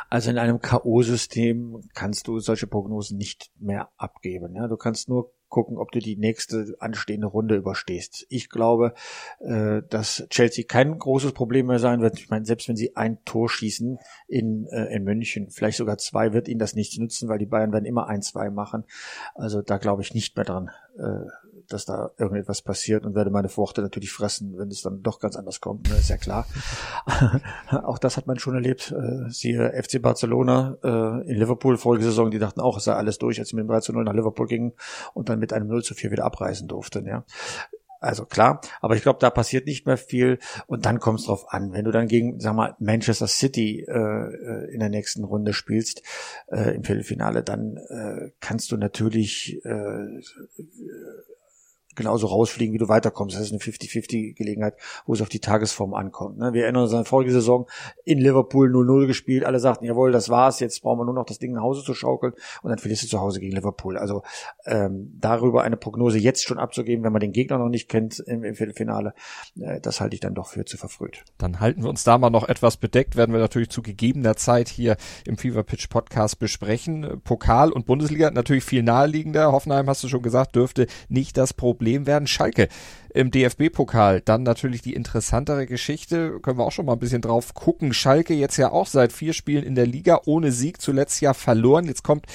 Also 0.09 0.31
in 0.31 0.39
einem 0.39 0.61
K.O.-System 0.61 1.83
kannst 1.95 2.29
du 2.29 2.39
solche 2.39 2.67
Prognosen 2.67 3.19
nicht 3.19 3.51
mehr 3.59 3.91
abgeben. 3.97 4.55
Ja? 4.55 4.69
Du 4.69 4.77
kannst 4.77 5.09
nur 5.09 5.33
gucken, 5.51 5.77
ob 5.77 5.91
du 5.91 5.99
die 5.99 6.17
nächste 6.17 6.77
anstehende 6.79 7.27
Runde 7.27 7.57
überstehst. 7.57 8.25
Ich 8.31 8.49
glaube, 8.49 8.95
äh, 9.41 9.83
dass 9.91 10.27
Chelsea 10.31 10.65
kein 10.67 10.99
großes 10.99 11.33
Problem 11.33 11.67
mehr 11.67 11.81
sein 11.81 12.01
wird. 12.01 12.19
Ich 12.19 12.31
meine, 12.31 12.47
selbst 12.47 12.69
wenn 12.69 12.77
sie 12.77 12.97
ein 12.97 13.19
Tor 13.25 13.51
schießen 13.51 13.99
in, 14.29 14.67
äh, 14.67 14.95
in 14.95 15.05
München, 15.05 15.51
vielleicht 15.51 15.77
sogar 15.77 15.99
zwei, 15.99 16.33
wird 16.33 16.49
ihnen 16.49 16.61
das 16.61 16.75
nichts 16.75 16.97
nützen, 16.97 17.29
weil 17.29 17.39
die 17.39 17.47
Bayern 17.47 17.73
werden 17.73 17.85
immer 17.85 18.07
ein, 18.07 18.23
zwei 18.23 18.49
machen. 18.49 18.85
Also 19.35 19.61
da 19.61 19.79
glaube 19.79 20.03
ich 20.03 20.15
nicht 20.15 20.37
mehr 20.37 20.45
dran. 20.45 20.71
Äh, 20.97 21.27
dass 21.73 21.85
da 21.85 22.11
irgendetwas 22.19 22.63
passiert 22.63 23.07
und 23.07 23.15
werde 23.15 23.31
meine 23.31 23.49
Fruchte 23.49 23.83
natürlich 23.83 24.13
fressen, 24.13 24.59
wenn 24.59 24.69
es 24.69 24.83
dann 24.83 25.03
doch 25.03 25.21
ganz 25.21 25.37
anders 25.37 25.61
kommt, 25.61 25.89
ne, 25.89 25.97
ist 25.97 26.11
ja 26.11 26.17
klar. 26.17 26.47
auch 27.85 27.99
das 27.99 28.17
hat 28.17 28.27
man 28.27 28.39
schon 28.39 28.55
erlebt. 28.55 28.93
Äh, 28.93 29.31
siehe 29.31 29.73
FC 29.83 30.03
Barcelona 30.03 30.77
äh, 30.83 31.31
in 31.31 31.37
Liverpool 31.37 31.77
vorige 31.77 32.05
Saison, 32.05 32.31
die 32.31 32.39
dachten 32.39 32.61
auch, 32.61 32.77
es 32.77 32.85
sei 32.85 32.93
alles 32.93 33.19
durch, 33.19 33.39
als 33.39 33.49
sie 33.49 33.57
mit 33.57 33.65
dem 33.65 33.69
3 33.69 33.81
zu 33.81 33.93
0 33.93 34.05
nach 34.05 34.15
Liverpool 34.15 34.47
gingen 34.47 34.73
und 35.15 35.29
dann 35.29 35.39
mit 35.39 35.53
einem 35.53 35.69
0 35.69 35.83
zu 35.83 35.95
4 35.95 36.11
wieder 36.11 36.25
abreisen 36.25 36.69
durften, 36.69 37.07
ja. 37.07 37.25
Also 38.01 38.25
klar, 38.25 38.63
aber 38.81 38.97
ich 38.97 39.03
glaube, 39.03 39.19
da 39.21 39.29
passiert 39.29 39.67
nicht 39.67 39.85
mehr 39.85 39.99
viel 39.99 40.39
und 40.67 40.87
dann 40.87 41.01
kommt 41.01 41.21
es 41.21 41.27
drauf 41.27 41.53
an. 41.53 41.75
Wenn 41.75 41.85
du 41.85 41.91
dann 41.91 42.09
gegen, 42.09 42.41
sag 42.41 42.55
mal, 42.55 42.75
Manchester 42.79 43.27
City 43.27 43.85
äh, 43.87 43.93
äh 43.93 44.73
in 44.73 44.81
der 44.81 44.89
nächsten 44.89 45.23
Runde 45.23 45.53
spielst 45.53 46.03
äh, 46.51 46.75
im 46.75 46.83
Viertelfinale, 46.83 47.43
dann 47.43 47.77
äh, 47.77 48.31
kannst 48.41 48.73
du 48.73 48.79
natürlich 48.79 49.63
äh, 49.67 50.23
genauso 51.97 52.29
rausfliegen, 52.29 52.73
wie 52.73 52.79
du 52.79 52.89
weiterkommst. 52.89 53.37
Das 53.37 53.43
ist 53.43 53.53
eine 53.53 53.61
50-50-Gelegenheit, 53.61 54.75
wo 55.07 55.15
es 55.15 55.23
auf 55.23 55.29
die 55.29 55.41
Tagesform 55.41 55.95
ankommt. 55.95 56.39
Ne? 56.39 56.53
Wir 56.53 56.65
erinnern 56.65 56.85
uns 56.85 56.95
an 56.95 57.05
vorige 57.05 57.33
Saison 57.33 57.67
in 58.05 58.19
Liverpool 58.19 58.71
0-0 58.71 59.07
gespielt. 59.07 59.45
Alle 59.45 59.59
sagten, 59.59 59.85
jawohl, 59.85 60.13
das 60.13 60.29
war's. 60.29 60.61
Jetzt 60.61 60.83
brauchen 60.83 61.01
wir 61.01 61.05
nur 61.05 61.15
noch 61.15 61.27
das 61.27 61.39
Ding 61.39 61.53
nach 61.53 61.63
Hause 61.63 61.83
zu 61.83 61.95
schaukeln 61.95 62.33
und 62.63 62.71
dann 62.71 62.79
verlierst 62.79 63.03
du 63.03 63.09
zu 63.09 63.21
Hause 63.21 63.41
gegen 63.41 63.57
Liverpool. 63.57 63.99
Also 63.99 64.23
ähm, 64.67 65.17
darüber 65.19 65.63
eine 65.63 65.77
Prognose 65.77 66.19
jetzt 66.19 66.45
schon 66.45 66.59
abzugeben, 66.59 67.05
wenn 67.05 67.13
man 67.13 67.21
den 67.21 67.33
Gegner 67.33 67.59
noch 67.59 67.69
nicht 67.69 67.89
kennt 67.89 68.21
im, 68.21 68.45
im 68.45 68.55
Viertelfinale, 68.55 69.15
äh, 69.59 69.81
das 69.81 70.01
halte 70.01 70.15
ich 70.15 70.21
dann 70.21 70.35
doch 70.35 70.49
für 70.49 70.65
zu 70.65 70.77
verfrüht. 70.77 71.25
Dann 71.39 71.61
halten 71.61 71.83
wir 71.83 71.91
uns 71.91 72.05
da 72.05 72.19
mal 72.19 72.31
noch 72.31 72.49
etwas 72.49 72.77
bedeckt, 72.77 73.17
werden 73.17 73.33
wir 73.33 73.41
natürlich 73.41 73.71
zu 73.71 73.83
gegebener 73.83 74.37
Zeit 74.37 74.69
hier 74.69 74.97
im 75.27 75.37
Fever 75.37 75.65
Pitch 75.65 75.89
Podcast 75.89 76.39
besprechen. 76.39 77.21
Pokal 77.25 77.73
und 77.73 77.87
Bundesliga 77.87 78.31
natürlich 78.31 78.65
viel 78.65 78.83
naheliegender. 78.83 79.51
Hoffenheim, 79.51 79.89
hast 79.89 80.05
du 80.05 80.09
schon 80.09 80.23
gesagt, 80.23 80.55
dürfte 80.55 80.87
nicht 81.09 81.37
das 81.37 81.53
Problem 81.53 81.80
Problem 81.81 82.07
werden 82.07 82.27
Schalke 82.27 82.69
im 83.15 83.31
DFB-Pokal. 83.31 84.21
Dann 84.21 84.43
natürlich 84.43 84.83
die 84.83 84.93
interessantere 84.93 85.67
Geschichte, 85.67 86.39
können 86.41 86.59
wir 86.59 86.67
auch 86.67 86.73
schon 86.73 86.85
mal 86.85 86.93
ein 86.93 86.99
bisschen 86.99 87.23
drauf 87.23 87.55
gucken. 87.55 87.95
Schalke 87.95 88.35
jetzt 88.35 88.59
ja 88.59 88.71
auch 88.71 88.87
seit 88.87 89.15
vier 89.15 89.33
Spielen 89.33 89.65
in 89.65 89.75
der 89.75 89.87
Liga 89.87 90.21
ohne 90.27 90.53
Sieg, 90.53 90.83
zuletzt 90.83 91.23
ja 91.23 91.33
verloren. 91.33 91.87
Jetzt 91.87 92.05
kommt, 92.05 92.27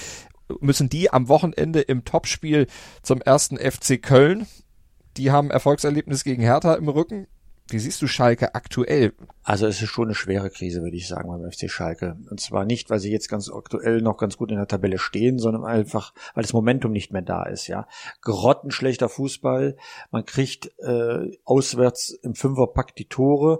müssen 0.61 0.89
die 0.89 1.13
am 1.13 1.27
Wochenende 1.27 1.81
im 1.81 2.05
Topspiel 2.05 2.65
zum 3.03 3.21
ersten 3.21 3.57
FC 3.57 4.01
Köln. 4.01 4.47
Die 5.15 5.29
haben 5.29 5.51
Erfolgserlebnis 5.51 6.23
gegen 6.23 6.41
Hertha 6.41 6.73
im 6.73 6.89
Rücken. 6.89 7.27
Wie 7.67 7.79
siehst 7.79 7.99
du 8.01 8.07
Schalke 8.07 8.53
aktuell? 8.53 9.13
Also 9.41 9.65
es 9.65 9.81
ist 9.81 9.89
schon 9.89 10.05
eine 10.05 10.15
schwere 10.15 10.51
Krise, 10.51 10.83
würde 10.83 10.97
ich 10.97 11.07
sagen, 11.07 11.29
beim 11.29 11.51
FC 11.51 11.69
Schalke. 11.69 12.15
Und 12.29 12.39
zwar 12.39 12.63
nicht, 12.63 12.91
weil 12.91 12.99
sie 12.99 13.11
jetzt 13.11 13.27
ganz 13.27 13.49
aktuell 13.49 14.01
noch 14.01 14.17
ganz 14.17 14.37
gut 14.37 14.51
in 14.51 14.57
der 14.57 14.67
Tabelle 14.67 14.99
stehen, 14.99 15.39
sondern 15.39 15.65
einfach, 15.65 16.13
weil 16.35 16.43
das 16.43 16.53
Momentum 16.53 16.91
nicht 16.91 17.11
mehr 17.11 17.23
da 17.23 17.43
ist, 17.43 17.67
ja. 17.67 17.87
Grottenschlechter 18.21 19.09
Fußball. 19.09 19.77
Man 20.11 20.25
kriegt 20.25 20.71
äh, 20.79 21.31
auswärts 21.43 22.11
im 22.21 22.35
Fünferpack 22.35 22.95
die 22.95 23.07
Tore. 23.07 23.59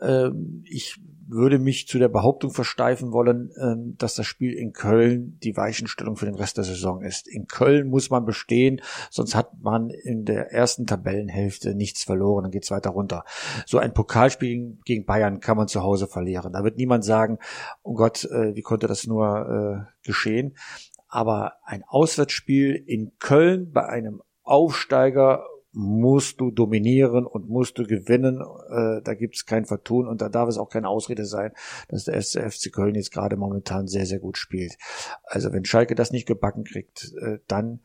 Äh, 0.00 0.30
ich 0.64 0.98
würde 1.34 1.58
mich 1.58 1.86
zu 1.86 1.98
der 1.98 2.08
Behauptung 2.08 2.50
versteifen 2.50 3.12
wollen, 3.12 3.52
ähm, 3.60 3.96
dass 3.98 4.14
das 4.14 4.26
Spiel 4.26 4.52
in 4.52 4.72
Köln 4.72 5.38
die 5.42 5.56
Weichenstellung 5.56 6.16
für 6.16 6.26
den 6.26 6.36
Rest 6.36 6.56
der 6.56 6.64
Saison 6.64 7.02
ist. 7.02 7.28
In 7.28 7.46
Köln 7.46 7.88
muss 7.88 8.10
man 8.10 8.24
bestehen, 8.24 8.80
sonst 9.10 9.34
hat 9.34 9.60
man 9.60 9.90
in 9.90 10.24
der 10.24 10.52
ersten 10.52 10.86
Tabellenhälfte 10.86 11.74
nichts 11.74 12.04
verloren, 12.04 12.44
dann 12.44 12.52
geht's 12.52 12.70
weiter 12.70 12.90
runter. 12.90 13.24
So 13.66 13.78
ein 13.78 13.92
Pokalspiel 13.92 14.78
gegen 14.84 15.04
Bayern 15.04 15.40
kann 15.40 15.56
man 15.56 15.68
zu 15.68 15.82
Hause 15.82 16.06
verlieren. 16.06 16.52
Da 16.52 16.64
wird 16.64 16.76
niemand 16.76 17.04
sagen, 17.04 17.38
oh 17.82 17.94
Gott, 17.94 18.24
äh, 18.24 18.54
wie 18.54 18.62
konnte 18.62 18.86
das 18.86 19.06
nur 19.06 19.86
äh, 19.86 20.06
geschehen? 20.06 20.56
Aber 21.08 21.54
ein 21.64 21.84
Auswärtsspiel 21.86 22.74
in 22.74 23.12
Köln 23.18 23.72
bei 23.72 23.86
einem 23.86 24.22
Aufsteiger 24.42 25.44
musst 25.74 26.40
du 26.40 26.50
dominieren 26.50 27.26
und 27.26 27.48
musst 27.48 27.78
du 27.78 27.84
gewinnen. 27.84 28.40
Äh, 28.40 29.02
da 29.02 29.14
gibt 29.14 29.36
es 29.36 29.46
kein 29.46 29.66
Vertun 29.66 30.06
und 30.06 30.20
da 30.20 30.28
darf 30.28 30.48
es 30.48 30.58
auch 30.58 30.68
keine 30.68 30.88
Ausrede 30.88 31.26
sein, 31.26 31.52
dass 31.88 32.04
der 32.04 32.22
FC 32.22 32.72
Köln 32.72 32.94
jetzt 32.94 33.12
gerade 33.12 33.36
momentan 33.36 33.86
sehr, 33.86 34.06
sehr 34.06 34.20
gut 34.20 34.38
spielt. 34.38 34.76
Also 35.24 35.52
wenn 35.52 35.64
Schalke 35.64 35.94
das 35.94 36.12
nicht 36.12 36.26
gebacken 36.26 36.64
kriegt, 36.64 37.12
äh, 37.20 37.38
dann 37.48 37.80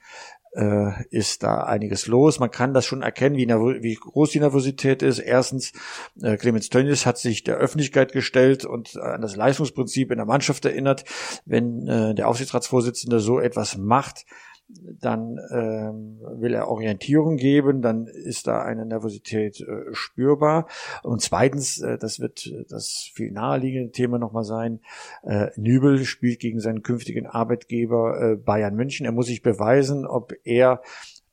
äh, 0.54 1.06
ist 1.10 1.44
da 1.44 1.64
einiges 1.64 2.08
los. 2.08 2.40
Man 2.40 2.52
kann 2.52 2.74
das 2.74 2.86
schon 2.86 3.02
erkennen, 3.02 3.38
wie, 3.38 3.48
wie 3.48 3.96
groß 3.96 4.32
die 4.32 4.40
Nervosität 4.40 5.02
ist. 5.02 5.20
Erstens, 5.20 5.74
äh, 6.22 6.38
Clemens 6.38 6.70
Tönnies 6.70 7.06
hat 7.06 7.18
sich 7.18 7.44
der 7.44 7.58
Öffentlichkeit 7.58 8.12
gestellt 8.12 8.66
und 8.66 8.98
an 8.98 9.22
das 9.22 9.36
Leistungsprinzip 9.36 10.12
in 10.12 10.18
der 10.18 10.26
Mannschaft 10.26 10.66
erinnert. 10.66 11.04
Wenn 11.46 11.88
äh, 11.88 12.16
der 12.16 12.28
Aufsichtsratsvorsitzende 12.28 13.20
so 13.20 13.40
etwas 13.40 13.78
macht, 13.78 14.26
dann 14.70 15.40
ähm, 15.52 16.20
will 16.40 16.54
er 16.54 16.68
Orientierung 16.68 17.38
geben, 17.38 17.82
dann 17.82 18.08
ist 18.08 18.48
da 18.48 18.62
eine 18.62 18.86
Nervosität 18.86 19.62
äh, 19.62 19.94
spürbar. 19.94 20.68
Und 21.04 21.22
zweitens, 21.22 21.82
äh, 21.82 21.98
das 21.98 22.20
wird 22.20 22.52
das 22.70 23.10
viel 23.14 23.32
naheliegende 23.32 23.92
Thema 23.92 24.20
nochmal 24.20 24.44
sein, 24.44 24.82
äh, 25.24 25.48
Nübel 25.56 26.06
spielt 26.06 26.40
gegen 26.40 26.60
seinen 26.60 26.84
künftigen 26.84 27.26
Arbeitgeber 27.26 28.22
äh, 28.22 28.36
Bayern 28.36 28.76
München. 28.76 29.06
Er 29.06 29.12
muss 29.12 29.28
sich 29.28 29.42
beweisen, 29.42 30.06
ob 30.06 30.34
er 30.44 30.82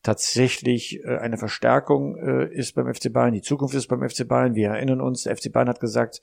tatsächlich 0.03 1.05
äh, 1.05 1.19
eine 1.19 1.37
Verstärkung 1.37 2.17
äh, 2.17 2.55
ist 2.55 2.75
beim 2.75 2.93
FC 2.93 3.13
Bayern, 3.13 3.35
die 3.35 3.43
Zukunft 3.43 3.75
ist 3.75 3.89
beim 3.89 4.09
FC 4.09 4.27
Bayern. 4.27 4.55
Wir 4.55 4.69
erinnern 4.69 5.01
uns, 5.01 5.25
der 5.25 5.37
FC 5.37 5.53
Bayern 5.53 5.69
hat 5.69 5.81
gesagt, 5.81 6.21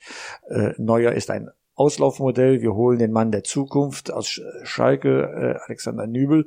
äh, 0.48 0.72
Neuer 0.78 1.12
ist 1.12 1.30
ein 1.30 1.50
Auslaufmodell. 1.74 2.62
Wir 2.62 2.74
holen 2.74 2.98
den 2.98 3.12
Mann 3.12 3.30
der 3.30 3.44
Zukunft 3.44 4.12
aus 4.12 4.40
Schalke, 4.62 5.22
äh, 5.22 5.58
Alexander 5.66 6.06
Nübel. 6.06 6.46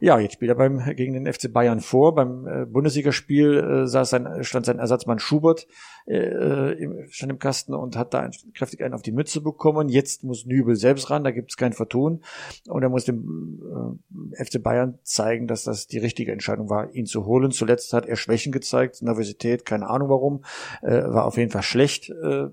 Ja, 0.00 0.18
jetzt 0.18 0.34
spielt 0.34 0.50
er 0.50 0.54
beim, 0.54 0.82
gegen 0.96 1.12
den 1.12 1.32
FC 1.32 1.52
Bayern 1.52 1.80
vor. 1.80 2.14
Beim 2.14 2.46
äh, 2.46 2.66
Bundesligaspiel 2.66 3.58
äh, 3.58 3.86
saß 3.86 4.10
sein, 4.10 4.44
stand 4.44 4.66
sein 4.66 4.78
Ersatzmann 4.78 5.18
Schubert 5.18 5.66
äh, 6.06 6.72
im, 6.72 7.06
stand 7.10 7.32
im 7.32 7.38
Kasten 7.38 7.74
und 7.74 7.96
hat 7.96 8.14
da 8.14 8.30
kräftig 8.54 8.82
einen 8.82 8.94
auf 8.94 9.02
die 9.02 9.12
Mütze 9.12 9.40
bekommen. 9.40 9.88
Jetzt 9.88 10.24
muss 10.24 10.46
Nübel 10.46 10.76
selbst 10.76 11.10
ran, 11.10 11.24
da 11.24 11.30
gibt 11.30 11.50
es 11.50 11.56
kein 11.56 11.72
Vertun. 11.72 12.22
Und 12.68 12.82
er 12.82 12.88
muss 12.88 13.04
dem 13.04 13.98
äh, 14.32 14.44
FC 14.44 14.62
Bayern 14.62 14.98
zeigen, 15.02 15.46
dass 15.46 15.64
das 15.64 15.86
die 15.86 15.98
richtige 15.98 16.32
Entscheidung 16.32 16.70
war, 16.70 16.92
ihn 16.94 17.06
zu 17.06 17.26
holen. 17.26 17.50
Zuletzt 17.50 17.92
hat 17.92 18.06
er 18.06 18.16
Schwächen 18.16 18.52
gezeigt, 18.52 19.02
Nervosität, 19.02 19.64
keine 19.64 19.88
Ahnung 19.88 20.08
warum, 20.08 20.44
äh, 20.82 21.02
war 21.02 21.26
auf 21.26 21.36
jeden 21.36 21.50
Fall 21.50 21.62
schlecht. 21.62 22.10
Äh, 22.10 22.48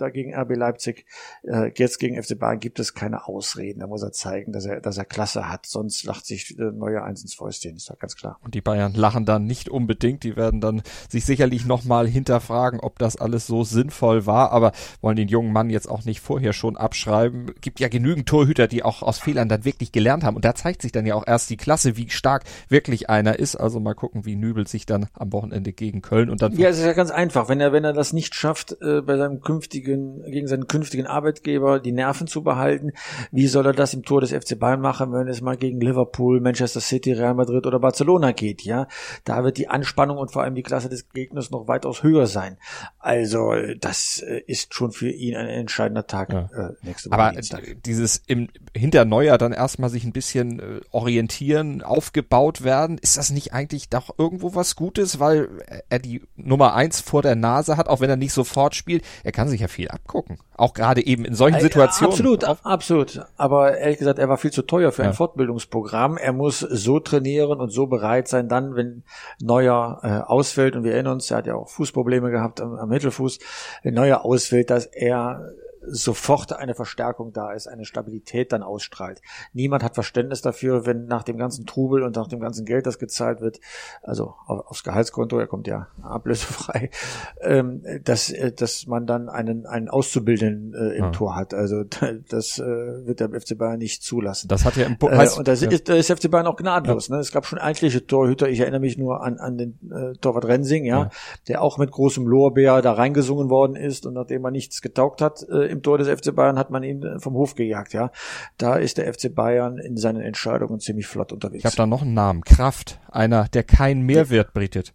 da 0.00 0.10
gegen 0.10 0.34
RB 0.34 0.56
Leipzig. 0.56 1.06
Äh, 1.42 1.72
jetzt 1.76 1.98
gegen 1.98 2.22
FC 2.22 2.38
Bayern 2.38 2.60
gibt 2.60 2.78
es 2.78 2.94
keine 2.94 3.26
Ausreden. 3.26 3.80
Da 3.80 3.86
muss 3.86 4.02
er 4.02 4.12
zeigen, 4.12 4.52
dass 4.52 4.64
er, 4.64 4.80
dass 4.80 4.96
er 4.98 5.04
Klasse 5.04 5.48
hat. 5.48 5.66
Sonst 5.66 6.04
lacht 6.04 6.26
sich 6.26 6.58
äh, 6.58 6.62
Neuer 6.62 7.04
eins 7.04 7.22
ins 7.22 7.34
Fäustchen, 7.34 7.76
ist 7.76 7.90
doch 7.90 7.98
ganz 7.98 8.16
klar. 8.16 8.38
Und 8.42 8.54
die 8.54 8.60
Bayern 8.60 8.94
lachen 8.94 9.24
dann 9.24 9.46
nicht 9.46 9.68
unbedingt. 9.68 10.22
Die 10.22 10.36
werden 10.36 10.60
dann 10.60 10.82
sich 11.08 11.24
sicherlich 11.24 11.66
nochmal 11.66 12.06
hinterfragen, 12.06 12.80
ob 12.80 12.98
das 12.98 13.16
alles 13.16 13.46
so 13.46 13.64
sinnvoll 13.64 14.26
war. 14.26 14.52
Aber 14.52 14.72
wollen 15.00 15.16
den 15.16 15.28
jungen 15.28 15.52
Mann 15.52 15.70
jetzt 15.70 15.88
auch 15.88 16.04
nicht 16.04 16.20
vorher 16.20 16.52
schon 16.52 16.76
abschreiben. 16.76 17.52
Gibt 17.60 17.80
ja 17.80 17.88
genügend 17.88 18.28
Torhüter, 18.28 18.68
die 18.68 18.82
auch 18.82 19.02
aus 19.02 19.18
Fehlern 19.18 19.48
dann 19.48 19.64
wirklich 19.64 19.92
gelernt 19.92 20.24
haben. 20.24 20.36
Und 20.36 20.44
da 20.44 20.54
zeigt 20.54 20.82
sich 20.82 20.92
dann 20.92 21.06
ja 21.06 21.14
auch 21.14 21.26
erst 21.26 21.50
die 21.50 21.56
Klasse, 21.56 21.96
wie 21.96 22.10
stark 22.10 22.44
wirklich 22.68 23.10
einer 23.10 23.38
ist. 23.38 23.56
Also 23.56 23.80
mal 23.80 23.94
gucken, 23.94 24.24
wie 24.24 24.36
Nübel 24.36 24.66
sich 24.66 24.86
dann 24.86 25.06
am 25.14 25.32
Wochenende 25.32 25.72
gegen 25.72 26.02
Köln 26.02 26.30
und 26.30 26.42
dann. 26.42 26.52
Ja, 26.56 26.68
es 26.68 26.78
ist 26.78 26.84
ja 26.84 26.92
ganz 26.92 27.10
einfach. 27.10 27.48
Wenn 27.48 27.60
er, 27.60 27.72
wenn 27.72 27.84
er 27.84 27.92
das 27.92 28.12
nicht 28.12 28.34
schafft, 28.34 28.76
äh, 28.80 29.00
bei 29.00 29.16
seinem 29.16 29.40
künftigen, 29.40 29.87
gegen 29.88 30.46
seinen 30.46 30.66
künftigen 30.66 31.06
Arbeitgeber 31.06 31.80
die 31.80 31.92
Nerven 31.92 32.26
zu 32.26 32.42
behalten, 32.42 32.92
wie 33.32 33.46
soll 33.46 33.66
er 33.66 33.72
das 33.72 33.94
im 33.94 34.04
Tor 34.04 34.20
des 34.20 34.32
FC 34.32 34.58
Bayern 34.58 34.80
machen, 34.80 35.12
wenn 35.12 35.28
es 35.28 35.40
mal 35.40 35.56
gegen 35.56 35.80
Liverpool, 35.80 36.40
Manchester 36.40 36.80
City, 36.80 37.12
Real 37.12 37.34
Madrid 37.34 37.66
oder 37.66 37.78
Barcelona 37.78 38.32
geht, 38.32 38.62
ja? 38.62 38.86
Da 39.24 39.44
wird 39.44 39.58
die 39.58 39.68
Anspannung 39.68 40.18
und 40.18 40.30
vor 40.30 40.42
allem 40.42 40.54
die 40.54 40.62
Klasse 40.62 40.88
des 40.88 41.08
Gegners 41.10 41.50
noch 41.50 41.68
weitaus 41.68 42.02
höher 42.02 42.26
sein. 42.26 42.58
Also, 42.98 43.52
das 43.80 44.22
äh, 44.26 44.42
ist 44.46 44.74
schon 44.74 44.92
für 44.92 45.10
ihn 45.10 45.36
ein 45.36 45.48
entscheidender 45.48 46.06
Tag 46.06 46.32
ja. 46.32 46.48
äh, 46.54 46.72
nächste 46.82 47.10
Woche. 47.10 47.18
Aber 47.18 47.32
Dienstag. 47.32 47.76
dieses 47.84 48.22
im, 48.26 48.48
hinter 48.76 49.04
Neuer 49.04 49.38
dann 49.38 49.52
erstmal 49.52 49.90
sich 49.90 50.04
ein 50.04 50.12
bisschen 50.12 50.60
äh, 50.60 50.80
orientieren, 50.90 51.82
aufgebaut 51.82 52.64
werden, 52.64 52.98
ist 52.98 53.16
das 53.16 53.30
nicht 53.30 53.52
eigentlich 53.52 53.88
doch 53.88 54.18
irgendwo 54.18 54.54
was 54.54 54.76
Gutes, 54.76 55.20
weil 55.20 55.48
er 55.88 55.98
die 55.98 56.22
Nummer 56.36 56.74
eins 56.74 57.00
vor 57.00 57.22
der 57.22 57.36
Nase 57.36 57.76
hat, 57.76 57.88
auch 57.88 58.00
wenn 58.00 58.10
er 58.10 58.16
nicht 58.16 58.32
sofort 58.32 58.74
spielt. 58.74 59.04
Er 59.24 59.32
kann 59.32 59.48
sich 59.48 59.60
ja 59.60 59.68
viel 59.68 59.77
abgucken. 59.86 60.38
Auch 60.56 60.74
gerade 60.74 61.06
eben 61.06 61.24
in 61.24 61.34
solchen 61.34 61.60
Situationen. 61.60 62.12
Absolut, 62.12 62.44
absolut. 62.44 63.20
Aber 63.36 63.78
ehrlich 63.78 63.98
gesagt, 63.98 64.18
er 64.18 64.28
war 64.28 64.36
viel 64.36 64.50
zu 64.50 64.62
teuer 64.62 64.90
für 64.90 65.02
ja. 65.02 65.08
ein 65.08 65.14
Fortbildungsprogramm. 65.14 66.16
Er 66.16 66.32
muss 66.32 66.60
so 66.60 66.98
trainieren 66.98 67.60
und 67.60 67.70
so 67.70 67.86
bereit 67.86 68.26
sein, 68.26 68.48
dann, 68.48 68.74
wenn 68.74 69.04
Neuer 69.40 70.00
äh, 70.02 70.08
ausfällt, 70.28 70.74
und 70.74 70.82
wir 70.82 70.94
erinnern 70.94 71.14
uns, 71.14 71.30
er 71.30 71.38
hat 71.38 71.46
ja 71.46 71.54
auch 71.54 71.68
Fußprobleme 71.68 72.30
gehabt 72.30 72.60
am, 72.60 72.74
am 72.74 72.88
Mittelfuß, 72.88 73.38
wenn 73.82 73.94
Neuer 73.94 74.24
ausfällt, 74.24 74.70
dass 74.70 74.86
er 74.86 75.52
sofort 75.90 76.52
eine 76.52 76.74
Verstärkung 76.74 77.32
da 77.32 77.52
ist, 77.52 77.66
eine 77.66 77.84
Stabilität 77.84 78.52
dann 78.52 78.62
ausstrahlt. 78.62 79.20
Niemand 79.52 79.82
hat 79.82 79.94
Verständnis 79.94 80.42
dafür, 80.42 80.86
wenn 80.86 81.06
nach 81.06 81.22
dem 81.22 81.36
ganzen 81.36 81.66
Trubel 81.66 82.02
und 82.02 82.16
nach 82.16 82.28
dem 82.28 82.40
ganzen 82.40 82.64
Geld, 82.64 82.86
das 82.86 82.98
gezahlt 82.98 83.40
wird, 83.40 83.60
also 84.02 84.34
aufs 84.46 84.84
Gehaltskonto, 84.84 85.38
er 85.38 85.46
kommt 85.46 85.66
ja 85.66 85.88
ablösefrei, 86.02 86.90
ähm, 87.40 87.82
dass, 88.04 88.30
äh, 88.30 88.52
dass 88.52 88.86
man 88.86 89.06
dann 89.06 89.28
einen, 89.28 89.66
einen 89.66 89.88
Auszubildenden 89.88 90.74
äh, 90.74 90.96
im 90.96 91.04
ja. 91.04 91.10
Tor 91.10 91.36
hat. 91.36 91.54
Also 91.54 91.84
das 92.28 92.58
äh, 92.58 92.62
wird 92.62 93.20
der 93.20 93.28
FC 93.28 93.56
Bayern 93.56 93.78
nicht 93.78 94.02
zulassen. 94.02 94.48
Das 94.48 94.64
hat 94.64 94.76
ja 94.76 94.86
im 94.86 94.98
Bo 94.98 95.08
äh, 95.08 95.28
Und 95.36 95.48
da 95.48 95.52
ja. 95.54 95.68
ist, 95.68 95.88
ist 95.88 96.12
FC 96.12 96.30
Bayern 96.30 96.46
auch 96.46 96.56
gnadlos. 96.56 97.08
Ja. 97.08 97.16
Ne? 97.16 97.20
Es 97.20 97.32
gab 97.32 97.46
schon 97.46 97.58
eigentliche 97.58 98.06
Torhüter, 98.06 98.48
ich 98.48 98.60
erinnere 98.60 98.80
mich 98.80 98.98
nur 98.98 99.22
an, 99.22 99.38
an 99.38 99.56
den 99.56 99.78
äh, 99.90 100.16
Torwart 100.18 100.46
Rensing, 100.46 100.84
ja, 100.84 101.10
der 101.48 101.62
auch 101.62 101.78
mit 101.78 101.90
großem 101.90 102.26
Lorbeer 102.26 102.82
da 102.82 102.92
reingesungen 102.92 103.50
worden 103.50 103.76
ist 103.76 104.06
und 104.06 104.14
nachdem 104.14 104.44
er 104.44 104.50
nichts 104.50 104.82
getaugt 104.82 105.20
hat, 105.20 105.42
äh, 105.48 105.66
im 105.78 105.82
Tor 105.82 105.98
des 105.98 106.08
FC 106.08 106.34
Bayern 106.34 106.58
hat 106.58 106.70
man 106.70 106.82
ihn 106.82 107.02
äh, 107.02 107.20
vom 107.20 107.34
Hof 107.34 107.54
gejagt, 107.54 107.92
ja. 107.92 108.10
Da 108.56 108.76
ist 108.76 108.98
der 108.98 109.12
FC 109.12 109.34
Bayern 109.34 109.78
in 109.78 109.96
seinen 109.96 110.20
Entscheidungen 110.20 110.80
ziemlich 110.80 111.06
flott 111.06 111.32
unterwegs. 111.32 111.60
Ich 111.60 111.64
habe 111.64 111.76
da 111.76 111.86
noch 111.86 112.02
einen 112.02 112.14
Namen. 112.14 112.42
Kraft. 112.42 113.00
Einer, 113.10 113.48
der 113.48 113.62
keinen 113.62 114.02
Mehrwert 114.02 114.52
bietet. 114.52 114.92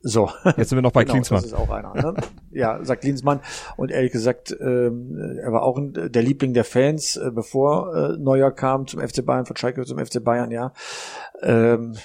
So. 0.00 0.30
Jetzt 0.56 0.70
sind 0.70 0.78
wir 0.78 0.82
noch 0.82 0.92
bei 0.92 1.02
genau, 1.04 1.14
Klinsmann. 1.14 1.42
Das 1.42 1.50
ist 1.50 1.56
auch 1.56 1.70
einer. 1.70 1.92
Ne? 1.94 2.14
ja, 2.50 2.82
sagt 2.84 3.02
Klinsmann. 3.02 3.40
Und 3.76 3.90
ehrlich 3.90 4.12
gesagt, 4.12 4.56
ähm, 4.60 5.38
er 5.42 5.52
war 5.52 5.62
auch 5.62 5.76
ein, 5.76 5.92
der 5.92 6.22
Liebling 6.22 6.54
der 6.54 6.64
Fans, 6.64 7.16
äh, 7.16 7.30
bevor 7.32 7.94
äh, 7.94 8.16
Neuer 8.16 8.50
kam 8.50 8.86
zum 8.86 9.00
FC 9.00 9.24
Bayern, 9.24 9.44
von 9.44 9.56
Schalke 9.56 9.84
zum 9.84 9.98
FC 9.98 10.22
Bayern, 10.22 10.50
ja. 10.50 10.72
Ähm, 11.42 11.96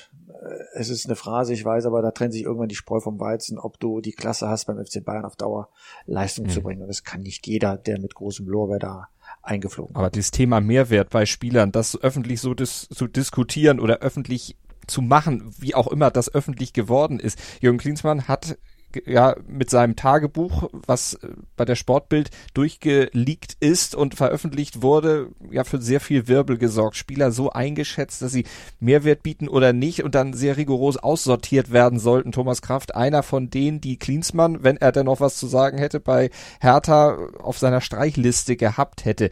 es 0.73 0.89
ist 0.89 1.05
eine 1.05 1.15
Phrase, 1.15 1.53
ich 1.53 1.63
weiß, 1.63 1.85
aber 1.85 2.01
da 2.01 2.11
trennt 2.11 2.33
sich 2.33 2.43
irgendwann 2.43 2.69
die 2.69 2.75
Spreu 2.75 2.99
vom 2.99 3.19
Weizen, 3.19 3.57
ob 3.57 3.79
du 3.79 4.01
die 4.01 4.11
Klasse 4.11 4.49
hast, 4.49 4.65
beim 4.65 4.83
FC 4.83 5.03
Bayern 5.03 5.25
auf 5.25 5.35
Dauer 5.35 5.69
Leistung 6.05 6.45
mhm. 6.45 6.49
zu 6.49 6.61
bringen. 6.61 6.81
Und 6.81 6.87
das 6.87 7.03
kann 7.03 7.21
nicht 7.21 7.45
jeder, 7.47 7.77
der 7.77 7.99
mit 7.99 8.15
großem 8.15 8.47
Lorbeer 8.47 8.79
da 8.79 9.07
eingeflogen 9.41 9.95
Aber 9.95 10.09
dieses 10.09 10.31
Thema 10.31 10.61
Mehrwert 10.61 11.09
bei 11.09 11.25
Spielern, 11.25 11.71
das 11.71 12.01
öffentlich 12.01 12.41
so 12.41 12.53
dis 12.53 12.87
zu 12.89 13.07
diskutieren 13.07 13.79
oder 13.79 13.99
öffentlich 13.99 14.57
zu 14.87 15.01
machen, 15.01 15.53
wie 15.57 15.75
auch 15.75 15.87
immer 15.87 16.11
das 16.11 16.33
öffentlich 16.33 16.73
geworden 16.73 17.19
ist. 17.19 17.39
Jürgen 17.61 17.77
Klinsmann 17.77 18.27
hat 18.27 18.57
ja 19.05 19.35
mit 19.47 19.69
seinem 19.69 19.95
Tagebuch, 19.95 20.69
was 20.85 21.15
äh, 21.15 21.29
bei 21.55 21.65
der 21.65 21.75
Sportbild 21.75 22.29
durchgeleakt 22.53 23.57
ist 23.59 23.95
und 23.95 24.15
veröffentlicht 24.15 24.81
wurde, 24.81 25.29
ja 25.51 25.63
für 25.63 25.81
sehr 25.81 25.99
viel 25.99 26.27
Wirbel 26.27 26.57
gesorgt. 26.57 26.95
Spieler 26.95 27.31
so 27.31 27.51
eingeschätzt, 27.51 28.21
dass 28.21 28.31
sie 28.31 28.45
Mehrwert 28.79 29.23
bieten 29.23 29.47
oder 29.47 29.73
nicht 29.73 30.03
und 30.03 30.15
dann 30.15 30.33
sehr 30.33 30.57
rigoros 30.57 30.97
aussortiert 30.97 31.71
werden 31.71 31.99
sollten. 31.99 32.31
Thomas 32.31 32.61
Kraft, 32.61 32.95
einer 32.95 33.23
von 33.23 33.49
denen, 33.49 33.81
die 33.81 33.97
Klinsmann, 33.97 34.63
wenn 34.63 34.77
er 34.77 34.91
denn 34.91 35.05
noch 35.05 35.19
was 35.19 35.37
zu 35.37 35.47
sagen 35.47 35.77
hätte, 35.77 35.99
bei 35.99 36.29
Hertha 36.59 37.17
auf 37.39 37.57
seiner 37.57 37.81
Streichliste 37.81 38.55
gehabt 38.55 39.05
hätte. 39.05 39.29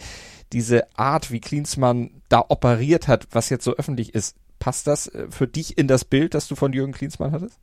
Diese 0.54 0.88
Art, 0.98 1.32
wie 1.32 1.40
Klinsmann 1.40 2.22
da 2.28 2.44
operiert 2.50 3.08
hat, 3.08 3.28
was 3.32 3.50
jetzt 3.50 3.64
so 3.64 3.76
öffentlich 3.76 4.14
ist, 4.14 4.36
passt 4.60 4.88
das 4.88 5.08
äh, 5.08 5.28
für 5.30 5.48
dich 5.48 5.78
in 5.78 5.88
das 5.88 6.06
Bild, 6.06 6.34
das 6.34 6.48
du 6.48 6.56
von 6.56 6.72
Jürgen 6.72 6.94
Klinsmann 6.94 7.34
hattest? 7.34 7.60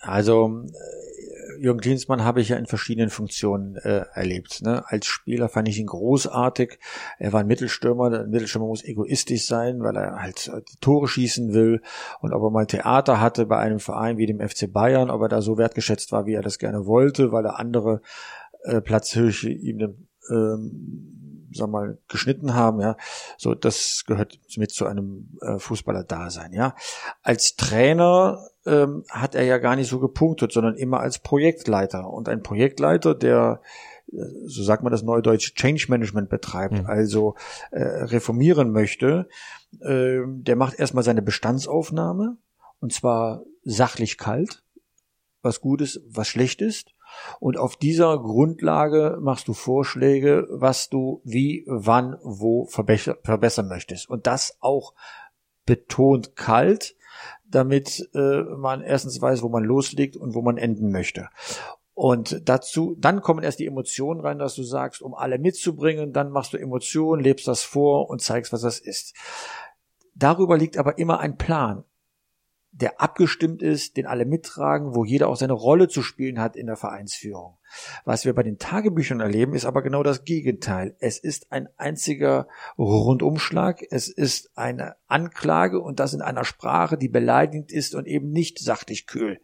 Also 0.00 0.64
äh, 0.64 1.60
Jürgen 1.60 1.80
Klinsmann 1.80 2.24
habe 2.24 2.40
ich 2.40 2.50
ja 2.50 2.56
in 2.56 2.66
verschiedenen 2.66 3.10
Funktionen 3.10 3.76
äh, 3.76 4.04
erlebt. 4.14 4.62
Ne? 4.62 4.84
Als 4.86 5.06
Spieler 5.06 5.48
fand 5.48 5.68
ich 5.68 5.78
ihn 5.78 5.86
großartig. 5.86 6.78
Er 7.18 7.32
war 7.32 7.40
ein 7.40 7.46
Mittelstürmer. 7.46 8.12
Ein 8.12 8.30
Mittelstürmer 8.30 8.68
muss 8.68 8.84
egoistisch 8.84 9.46
sein, 9.46 9.80
weil 9.80 9.96
er 9.96 10.22
halt 10.22 10.48
äh, 10.48 10.62
die 10.70 10.78
Tore 10.80 11.08
schießen 11.08 11.52
will. 11.52 11.82
Und 12.20 12.32
ob 12.32 12.42
er 12.42 12.50
mal 12.50 12.66
Theater 12.66 13.20
hatte 13.20 13.46
bei 13.46 13.58
einem 13.58 13.80
Verein 13.80 14.18
wie 14.18 14.26
dem 14.26 14.40
FC 14.40 14.72
Bayern, 14.72 15.10
ob 15.10 15.22
er 15.22 15.28
da 15.28 15.42
so 15.42 15.58
wertgeschätzt 15.58 16.12
war, 16.12 16.26
wie 16.26 16.34
er 16.34 16.42
das 16.42 16.58
gerne 16.58 16.86
wollte, 16.86 17.32
weil 17.32 17.44
er 17.44 17.58
andere 17.58 18.02
äh, 18.62 18.80
Platzhirsche 18.80 19.50
ihm 19.50 20.06
ähm, 20.30 21.07
sag 21.52 21.68
mal, 21.68 21.98
geschnitten 22.08 22.54
haben, 22.54 22.80
ja. 22.80 22.96
So, 23.36 23.54
das 23.54 24.04
gehört 24.06 24.38
mit 24.56 24.70
zu 24.70 24.86
einem 24.86 25.38
äh, 25.40 25.58
Fußballer-Dasein, 25.58 26.52
ja. 26.52 26.74
Als 27.22 27.56
Trainer 27.56 28.48
ähm, 28.66 29.04
hat 29.10 29.34
er 29.34 29.44
ja 29.44 29.58
gar 29.58 29.76
nicht 29.76 29.88
so 29.88 29.98
gepunktet, 29.98 30.52
sondern 30.52 30.74
immer 30.74 31.00
als 31.00 31.18
Projektleiter. 31.18 32.08
Und 32.08 32.28
ein 32.28 32.42
Projektleiter, 32.42 33.14
der 33.14 33.60
äh, 34.12 34.16
so 34.46 34.62
sagt 34.62 34.82
man 34.82 34.92
das 34.92 35.02
neudeutsch, 35.02 35.54
Change 35.54 35.86
Management 35.88 36.28
betreibt, 36.28 36.82
mhm. 36.82 36.86
also 36.86 37.34
äh, 37.70 37.82
reformieren 37.82 38.72
möchte, 38.72 39.28
äh, 39.80 40.20
der 40.26 40.56
macht 40.56 40.78
erstmal 40.78 41.04
seine 41.04 41.22
Bestandsaufnahme 41.22 42.36
und 42.80 42.92
zwar 42.92 43.42
sachlich 43.64 44.18
kalt, 44.18 44.62
was 45.42 45.60
gut 45.60 45.80
ist, 45.80 46.00
was 46.08 46.28
schlecht 46.28 46.60
ist 46.62 46.94
und 47.40 47.56
auf 47.56 47.76
dieser 47.76 48.18
Grundlage 48.18 49.18
machst 49.20 49.48
du 49.48 49.54
Vorschläge, 49.54 50.46
was 50.50 50.88
du 50.88 51.20
wie, 51.24 51.64
wann, 51.66 52.16
wo 52.22 52.66
verbessern 52.66 53.68
möchtest. 53.68 54.08
Und 54.08 54.26
das 54.26 54.56
auch 54.60 54.94
betont 55.66 56.36
kalt, 56.36 56.96
damit 57.46 58.08
äh, 58.14 58.42
man 58.42 58.82
erstens 58.82 59.20
weiß, 59.20 59.42
wo 59.42 59.48
man 59.48 59.64
loslegt 59.64 60.16
und 60.16 60.34
wo 60.34 60.42
man 60.42 60.56
enden 60.56 60.90
möchte. 60.90 61.28
Und 61.94 62.48
dazu, 62.48 62.94
dann 62.98 63.22
kommen 63.22 63.42
erst 63.42 63.58
die 63.58 63.66
Emotionen 63.66 64.20
rein, 64.20 64.38
dass 64.38 64.54
du 64.54 64.62
sagst, 64.62 65.02
um 65.02 65.14
alle 65.14 65.38
mitzubringen, 65.38 66.12
dann 66.12 66.30
machst 66.30 66.52
du 66.52 66.56
Emotionen, 66.56 67.22
lebst 67.22 67.48
das 67.48 67.64
vor 67.64 68.08
und 68.08 68.22
zeigst, 68.22 68.52
was 68.52 68.60
das 68.60 68.78
ist. 68.78 69.16
Darüber 70.14 70.56
liegt 70.56 70.78
aber 70.78 70.98
immer 70.98 71.18
ein 71.20 71.36
Plan 71.36 71.84
der 72.80 73.00
abgestimmt 73.00 73.60
ist, 73.60 73.96
den 73.96 74.06
alle 74.06 74.24
mittragen, 74.24 74.94
wo 74.94 75.04
jeder 75.04 75.28
auch 75.28 75.36
seine 75.36 75.52
Rolle 75.52 75.88
zu 75.88 76.02
spielen 76.02 76.40
hat 76.40 76.56
in 76.56 76.66
der 76.66 76.76
Vereinsführung. 76.76 77.58
Was 78.04 78.24
wir 78.24 78.34
bei 78.34 78.42
den 78.42 78.58
Tagebüchern 78.58 79.20
erleben, 79.20 79.54
ist 79.54 79.64
aber 79.64 79.82
genau 79.82 80.02
das 80.02 80.24
Gegenteil. 80.24 80.94
Es 81.00 81.18
ist 81.18 81.50
ein 81.50 81.68
einziger 81.76 82.46
Rundumschlag, 82.78 83.82
es 83.90 84.08
ist 84.08 84.56
eine 84.56 84.96
Anklage 85.06 85.80
und 85.80 86.00
das 86.00 86.14
in 86.14 86.22
einer 86.22 86.44
Sprache, 86.44 86.96
die 86.96 87.08
beleidigend 87.08 87.72
ist 87.72 87.94
und 87.94 88.06
eben 88.06 88.30
nicht 88.30 88.58
sachlich 88.60 89.06
kühl. 89.06 89.40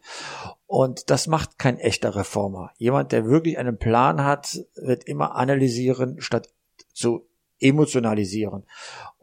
Und 0.65 1.09
das 1.09 1.27
macht 1.27 1.59
kein 1.59 1.77
echter 1.77 2.15
Reformer. 2.15 2.71
Jemand, 2.77 3.11
der 3.11 3.25
wirklich 3.25 3.57
einen 3.57 3.77
Plan 3.77 4.23
hat, 4.23 4.65
wird 4.75 5.03
immer 5.03 5.35
analysieren, 5.35 6.21
statt 6.21 6.49
zu 6.93 7.27
emotionalisieren. 7.59 8.65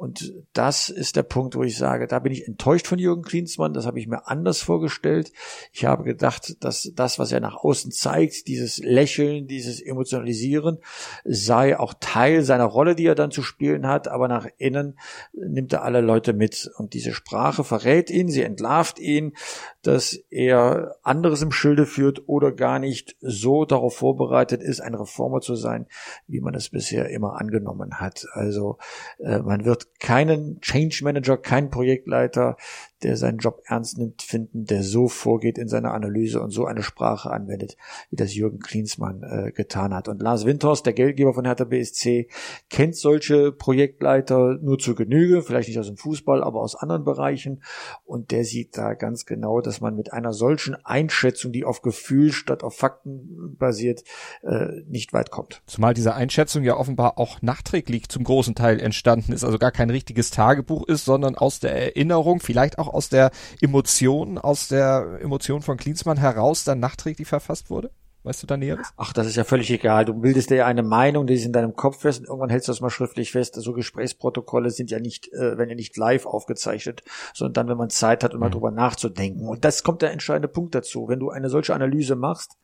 Und 0.02 0.34
das 0.52 0.88
ist 0.88 1.14
der 1.14 1.22
Punkt, 1.22 1.54
wo 1.54 1.62
ich 1.62 1.78
sage, 1.78 2.08
da 2.08 2.18
bin 2.18 2.32
ich 2.32 2.48
enttäuscht 2.48 2.88
von 2.88 2.98
Jürgen 2.98 3.22
Klinsmann. 3.22 3.72
Das 3.72 3.86
habe 3.86 4.00
ich 4.00 4.08
mir 4.08 4.26
anders 4.26 4.60
vorgestellt. 4.60 5.30
Ich 5.72 5.84
habe 5.84 6.02
gedacht, 6.02 6.56
dass 6.64 6.90
das, 6.96 7.20
was 7.20 7.30
er 7.30 7.38
nach 7.38 7.54
außen 7.54 7.92
zeigt, 7.92 8.48
dieses 8.48 8.78
Lächeln, 8.78 9.46
dieses 9.46 9.80
Emotionalisieren, 9.80 10.78
sei 11.22 11.78
auch 11.78 11.94
Teil 12.00 12.42
seiner 12.42 12.64
Rolle, 12.64 12.96
die 12.96 13.06
er 13.06 13.14
dann 13.14 13.30
zu 13.30 13.42
spielen 13.42 13.86
hat. 13.86 14.08
Aber 14.08 14.26
nach 14.26 14.48
innen 14.58 14.98
nimmt 15.34 15.72
er 15.72 15.84
alle 15.84 16.00
Leute 16.00 16.32
mit. 16.32 16.68
Und 16.78 16.94
diese 16.94 17.12
Sprache 17.12 17.62
verrät 17.62 18.10
ihn, 18.10 18.28
sie 18.28 18.42
entlarvt 18.42 18.98
ihn, 18.98 19.34
dass 19.82 20.18
er 20.30 20.96
anderes 21.04 21.42
im 21.42 21.52
Schilde 21.52 21.86
führt 21.86 22.22
oder 22.26 22.50
gar 22.50 22.80
nicht 22.80 23.14
so 23.20 23.64
darauf 23.64 23.94
vorbereitet 23.94 24.62
ist, 24.62 24.80
ein 24.80 24.96
Reformer 24.96 25.42
zu 25.42 25.54
sein, 25.54 25.86
wie 26.26 26.40
man 26.40 26.54
es 26.56 26.70
bisher 26.70 27.08
immer 27.10 27.40
angenommen 27.40 28.00
hat. 28.00 28.26
Also 28.32 28.78
äh, 29.20 29.38
man 29.38 29.64
wird 29.64 29.91
keinen 30.00 30.60
Change 30.60 31.00
Manager, 31.02 31.36
keinen 31.36 31.70
Projektleiter, 31.70 32.56
der 33.02 33.16
seinen 33.16 33.38
Job 33.38 33.62
ernst 33.66 33.98
nimmt, 33.98 34.22
finden, 34.22 34.64
der 34.64 34.82
so 34.82 35.08
vorgeht 35.08 35.58
in 35.58 35.68
seiner 35.68 35.92
Analyse 35.92 36.40
und 36.40 36.50
so 36.50 36.66
eine 36.66 36.82
Sprache 36.82 37.30
anwendet, 37.30 37.76
wie 38.10 38.16
das 38.16 38.34
Jürgen 38.34 38.60
Klinsmann 38.60 39.22
äh, 39.22 39.52
getan 39.52 39.92
hat. 39.94 40.08
Und 40.08 40.22
Lars 40.22 40.46
Windhorst, 40.46 40.86
der 40.86 40.92
Geldgeber 40.92 41.34
von 41.34 41.44
Hertha 41.44 41.64
BSC, 41.64 42.28
kennt 42.70 42.96
solche 42.96 43.52
Projektleiter 43.52 44.58
nur 44.60 44.78
zu 44.78 44.94
Genüge, 44.94 45.42
vielleicht 45.42 45.68
nicht 45.68 45.78
aus 45.78 45.86
dem 45.86 45.96
Fußball, 45.96 46.42
aber 46.42 46.60
aus 46.60 46.76
anderen 46.76 47.04
Bereichen. 47.04 47.62
Und 48.04 48.30
der 48.30 48.44
sieht 48.44 48.76
da 48.76 48.94
ganz 48.94 49.26
genau, 49.26 49.60
dass 49.60 49.80
man 49.80 49.96
mit 49.96 50.12
einer 50.12 50.32
solchen 50.32 50.76
Einschätzung, 50.84 51.52
die 51.52 51.64
auf 51.64 51.82
Gefühl 51.82 52.32
statt 52.32 52.62
auf 52.62 52.76
Fakten 52.76 53.56
basiert, 53.58 54.04
äh, 54.42 54.82
nicht 54.86 55.12
weit 55.12 55.30
kommt. 55.30 55.62
Zumal 55.66 55.94
diese 55.94 56.14
Einschätzung 56.14 56.62
ja 56.62 56.76
offenbar 56.76 57.18
auch 57.18 57.42
nachträglich 57.42 58.08
zum 58.08 58.24
großen 58.24 58.54
Teil 58.54 58.80
entstanden 58.80 59.32
ist, 59.32 59.44
also 59.44 59.58
gar 59.58 59.71
kein 59.72 59.90
richtiges 59.90 60.30
Tagebuch 60.30 60.86
ist, 60.86 61.04
sondern 61.04 61.34
aus 61.34 61.60
der 61.60 61.74
Erinnerung, 61.74 62.40
vielleicht 62.40 62.78
auch 62.78 62.88
aus 62.88 63.08
der 63.08 63.30
Emotion, 63.60 64.38
aus 64.38 64.68
der 64.68 65.18
Emotion 65.20 65.62
von 65.62 65.76
Klinsmann 65.76 66.18
heraus 66.18 66.64
dann 66.64 66.80
nachträglich 66.80 67.28
verfasst 67.28 67.70
wurde? 67.70 67.90
Weißt 68.24 68.40
du 68.40 68.46
da 68.46 68.56
Näheres? 68.56 68.86
Ach, 68.96 69.12
das 69.12 69.26
ist 69.26 69.34
ja 69.34 69.42
völlig 69.42 69.68
egal. 69.70 70.04
Du 70.04 70.14
bildest 70.14 70.50
dir 70.50 70.56
ja 70.56 70.66
eine 70.66 70.84
Meinung, 70.84 71.26
die 71.26 71.34
ist 71.34 71.44
in 71.44 71.52
deinem 71.52 71.74
Kopf 71.74 72.02
fest 72.02 72.20
und 72.20 72.28
irgendwann 72.28 72.50
hältst 72.50 72.68
du 72.68 72.72
das 72.72 72.80
mal 72.80 72.90
schriftlich 72.90 73.32
fest. 73.32 73.56
So 73.56 73.72
Gesprächsprotokolle 73.72 74.70
sind 74.70 74.92
ja 74.92 75.00
nicht, 75.00 75.32
äh, 75.32 75.58
wenn 75.58 75.68
ja 75.68 75.74
nicht 75.74 75.96
live 75.96 76.26
aufgezeichnet, 76.26 77.02
sondern 77.34 77.54
dann, 77.54 77.68
wenn 77.68 77.78
man 77.78 77.90
Zeit 77.90 78.22
hat, 78.22 78.32
um 78.34 78.40
mal 78.40 78.46
mhm. 78.46 78.52
drüber 78.52 78.70
nachzudenken. 78.70 79.48
Und 79.48 79.64
das 79.64 79.82
kommt 79.82 80.02
der 80.02 80.12
entscheidende 80.12 80.46
Punkt 80.46 80.72
dazu. 80.76 81.08
Wenn 81.08 81.18
du 81.18 81.30
eine 81.30 81.50
solche 81.50 81.74
Analyse 81.74 82.14
machst, 82.14 82.58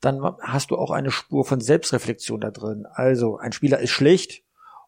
dann 0.00 0.22
hast 0.42 0.70
du 0.70 0.76
auch 0.76 0.90
eine 0.90 1.10
Spur 1.10 1.46
von 1.46 1.62
Selbstreflexion 1.62 2.40
da 2.40 2.50
drin. 2.50 2.84
Also, 2.92 3.38
ein 3.38 3.52
Spieler 3.52 3.78
ist 3.78 3.90
schlecht 3.90 4.43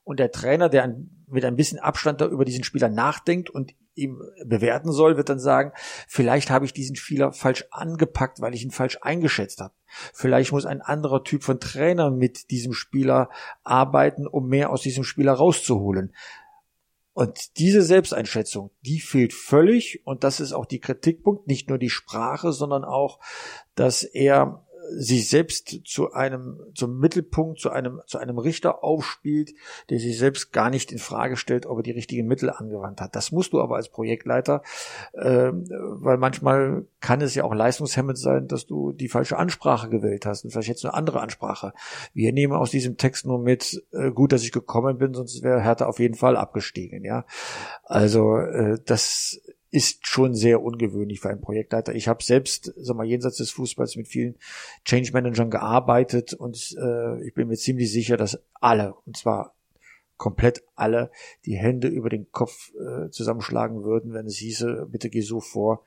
und 0.07 0.21
der 0.21 0.31
Trainer, 0.31 0.69
der 0.69 0.97
mit 1.27 1.45
ein 1.45 1.57
bisschen 1.57 1.81
Abstand 1.81 2.21
da 2.21 2.29
über 2.29 2.45
diesen 2.45 2.62
Spieler 2.62 2.88
nachdenkt 2.88 3.51
und 3.51 3.75
ihm 3.97 4.23
bewerten 4.45 4.92
soll, 4.92 5.16
wird 5.16 5.29
dann 5.29 5.40
sagen, 5.40 5.73
vielleicht 6.07 6.49
habe 6.49 6.64
ich 6.64 6.73
diesen 6.73 6.95
Spieler 6.95 7.33
falsch 7.33 7.64
angepackt, 7.73 8.40
weil 8.40 8.55
ich 8.55 8.62
ihn 8.62 8.71
falsch 8.71 8.99
eingeschätzt 9.03 9.61
habe. 9.61 9.75
Vielleicht 10.14 10.53
muss 10.53 10.64
ein 10.64 10.81
anderer 10.81 11.25
Typ 11.25 11.42
von 11.42 11.59
Trainer 11.59 12.12
mit 12.12 12.53
diesem 12.53 12.73
Spieler 12.73 13.31
arbeiten, 13.64 14.29
um 14.29 14.47
mehr 14.47 14.71
aus 14.71 14.83
diesem 14.83 15.03
Spieler 15.03 15.33
rauszuholen. 15.33 16.14
Und 17.12 17.59
diese 17.59 17.83
Selbsteinschätzung, 17.83 18.71
die 18.83 19.01
fehlt 19.01 19.33
völlig 19.33 20.07
und 20.07 20.23
das 20.23 20.38
ist 20.38 20.53
auch 20.53 20.66
die 20.66 20.81
Kritikpunkt, 20.81 21.49
nicht 21.49 21.69
nur 21.69 21.79
die 21.79 21.90
Sprache, 21.90 22.53
sondern 22.53 22.85
auch, 22.85 23.19
dass 23.75 24.05
er 24.05 24.66
sich 24.90 25.29
selbst 25.29 25.81
zu 25.85 26.12
einem, 26.12 26.61
zum 26.75 26.99
Mittelpunkt, 26.99 27.61
zu 27.61 27.70
einem, 27.70 28.01
zu 28.07 28.18
einem 28.18 28.38
Richter 28.38 28.83
aufspielt, 28.85 29.53
der 29.90 29.99
sich 29.99 30.18
selbst 30.18 30.53
gar 30.53 30.70
nicht 30.70 30.92
in 30.92 30.99
Frage 30.99 31.37
stellt, 31.37 31.66
ob 31.66 31.79
er 31.79 31.83
die 31.83 31.90
richtigen 31.92 32.27
Mittel 32.27 32.51
angewandt 32.51 33.01
hat. 33.01 33.16
Das 33.16 33.33
musst 33.33 33.53
du 33.53 33.61
aber 33.61 33.77
als 33.77 33.88
Projektleiter, 33.88 34.62
äh, 35.12 35.51
weil 35.53 36.18
manchmal 36.18 36.87
kann 37.01 37.20
es 37.20 37.35
ja 37.35 37.44
auch 37.44 37.55
leistungshemmend 37.55 38.18
sein, 38.18 38.49
dass 38.49 38.66
du 38.66 38.92
die 38.92 39.09
falsche 39.09 39.37
Ansprache 39.37 39.88
gewählt 39.88 40.27
hast 40.27 40.44
und 40.44 40.51
vielleicht 40.51 40.68
jetzt 40.68 40.85
eine 40.85 40.94
andere 40.94 41.20
Ansprache. 41.20 41.72
Wir 42.12 42.33
nehmen 42.33 42.55
aus 42.55 42.70
diesem 42.70 42.96
Text 42.96 43.27
nur 43.27 43.38
mit, 43.38 43.85
äh, 43.92 44.11
gut, 44.11 44.33
dass 44.33 44.42
ich 44.42 44.53
gekommen 44.53 44.99
bin, 44.99 45.14
sonst 45.14 45.42
wäre 45.42 45.61
Hertha 45.61 45.87
auf 45.87 45.99
jeden 45.99 46.14
Fall 46.14 46.37
abgestiegen, 46.37 47.05
ja. 47.05 47.25
Also, 47.85 48.37
äh, 48.37 48.79
das 48.85 49.40
ist 49.77 50.07
schon 50.07 50.35
sehr 50.35 50.62
ungewöhnlich 50.62 51.21
für 51.21 51.29
einen 51.29 51.43
Projektleiter. 51.43 51.95
Ich 51.95 52.09
habe 52.09 52.25
selbst, 52.25 52.73
sag 52.79 52.97
mal, 52.97 53.05
jenseits 53.05 53.37
des 53.37 53.51
Fußballs 53.51 53.97
mit 53.97 54.09
vielen 54.09 54.37
Change 54.87 55.12
Managern 55.12 55.51
gearbeitet 55.51 56.33
und 56.33 56.75
äh, 56.81 57.23
ich 57.27 57.35
bin 57.35 57.49
mir 57.49 57.59
ziemlich 57.59 57.93
sicher, 57.93 58.17
dass 58.17 58.43
alle, 58.55 58.95
und 59.05 59.19
zwar 59.19 59.55
komplett 60.17 60.65
alle, 60.77 61.11
die 61.45 61.57
Hände 61.59 61.89
über 61.89 62.09
den 62.09 62.33
Kopf 62.33 62.73
äh, 62.75 63.11
zusammenschlagen 63.11 63.85
würden, 63.85 64.15
wenn 64.15 64.25
es 64.25 64.37
hieße, 64.37 64.89
bitte 64.91 65.11
geh 65.11 65.21
so 65.21 65.41
vor, 65.41 65.85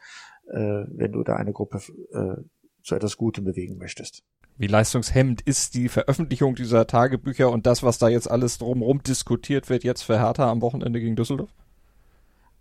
äh, 0.52 0.84
wenn 0.92 1.12
du 1.12 1.24
da 1.24 1.38
eine 1.38 1.52
Gruppe 1.52 1.80
äh, 2.12 2.44
zu 2.84 2.94
etwas 2.94 3.18
Gutem 3.18 3.44
bewegen 3.44 3.80
möchtest. 3.80 4.22
Wie 4.56 4.68
leistungshemmend 4.68 5.42
ist 5.42 5.74
die 5.74 5.90
Veröffentlichung 5.90 6.54
dieser 6.54 6.86
Tagebücher 6.86 7.50
und 7.50 7.66
das, 7.66 7.82
was 7.82 7.98
da 7.98 8.08
jetzt 8.08 8.30
alles 8.30 8.60
drumherum 8.60 9.02
diskutiert 9.02 9.68
wird, 9.68 9.84
jetzt 9.84 10.04
für 10.04 10.20
Hertha 10.20 10.48
am 10.52 10.62
Wochenende 10.62 11.00
gegen 11.00 11.16
Düsseldorf? 11.16 11.50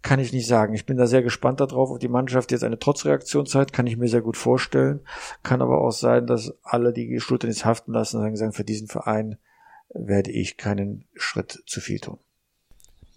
Kann 0.03 0.21
ich 0.21 0.33
nicht 0.33 0.47
sagen. 0.47 0.75
Ich 0.75 0.87
bin 0.87 0.97
da 0.97 1.07
sehr 1.07 1.23
gespannt 1.23 1.61
darauf, 1.61 1.91
ob 1.91 2.01
die 2.01 2.09
Mannschaft 2.09 2.53
jetzt 2.53 2.65
eine 2.65 2.79
Trotzreaktion 2.79 3.47
zeigt, 3.47 3.73
kann 3.73 3.87
ich 3.87 3.97
mir 3.97 4.09
sehr 4.09 4.23
gut 4.23 4.37
vorstellen. 4.37 5.01
Kann 5.43 5.63
aber 5.63 5.81
auch 5.81 5.91
sein, 5.91 6.27
dass 6.27 6.55
alle 6.63 6.93
die 6.93 7.21
Schultern 7.21 7.51
jetzt 7.51 7.65
haften 7.65 7.93
lassen 7.93 8.19
und 8.19 8.37
sagen, 8.37 8.53
für 8.53 8.65
diesen 8.65 8.89
Verein 8.89 9.39
werde 9.93 10.31
ich 10.31 10.57
keinen 10.57 11.05
Schritt 11.15 11.63
zu 11.67 11.81
viel 11.81 11.99
tun. 11.99 12.19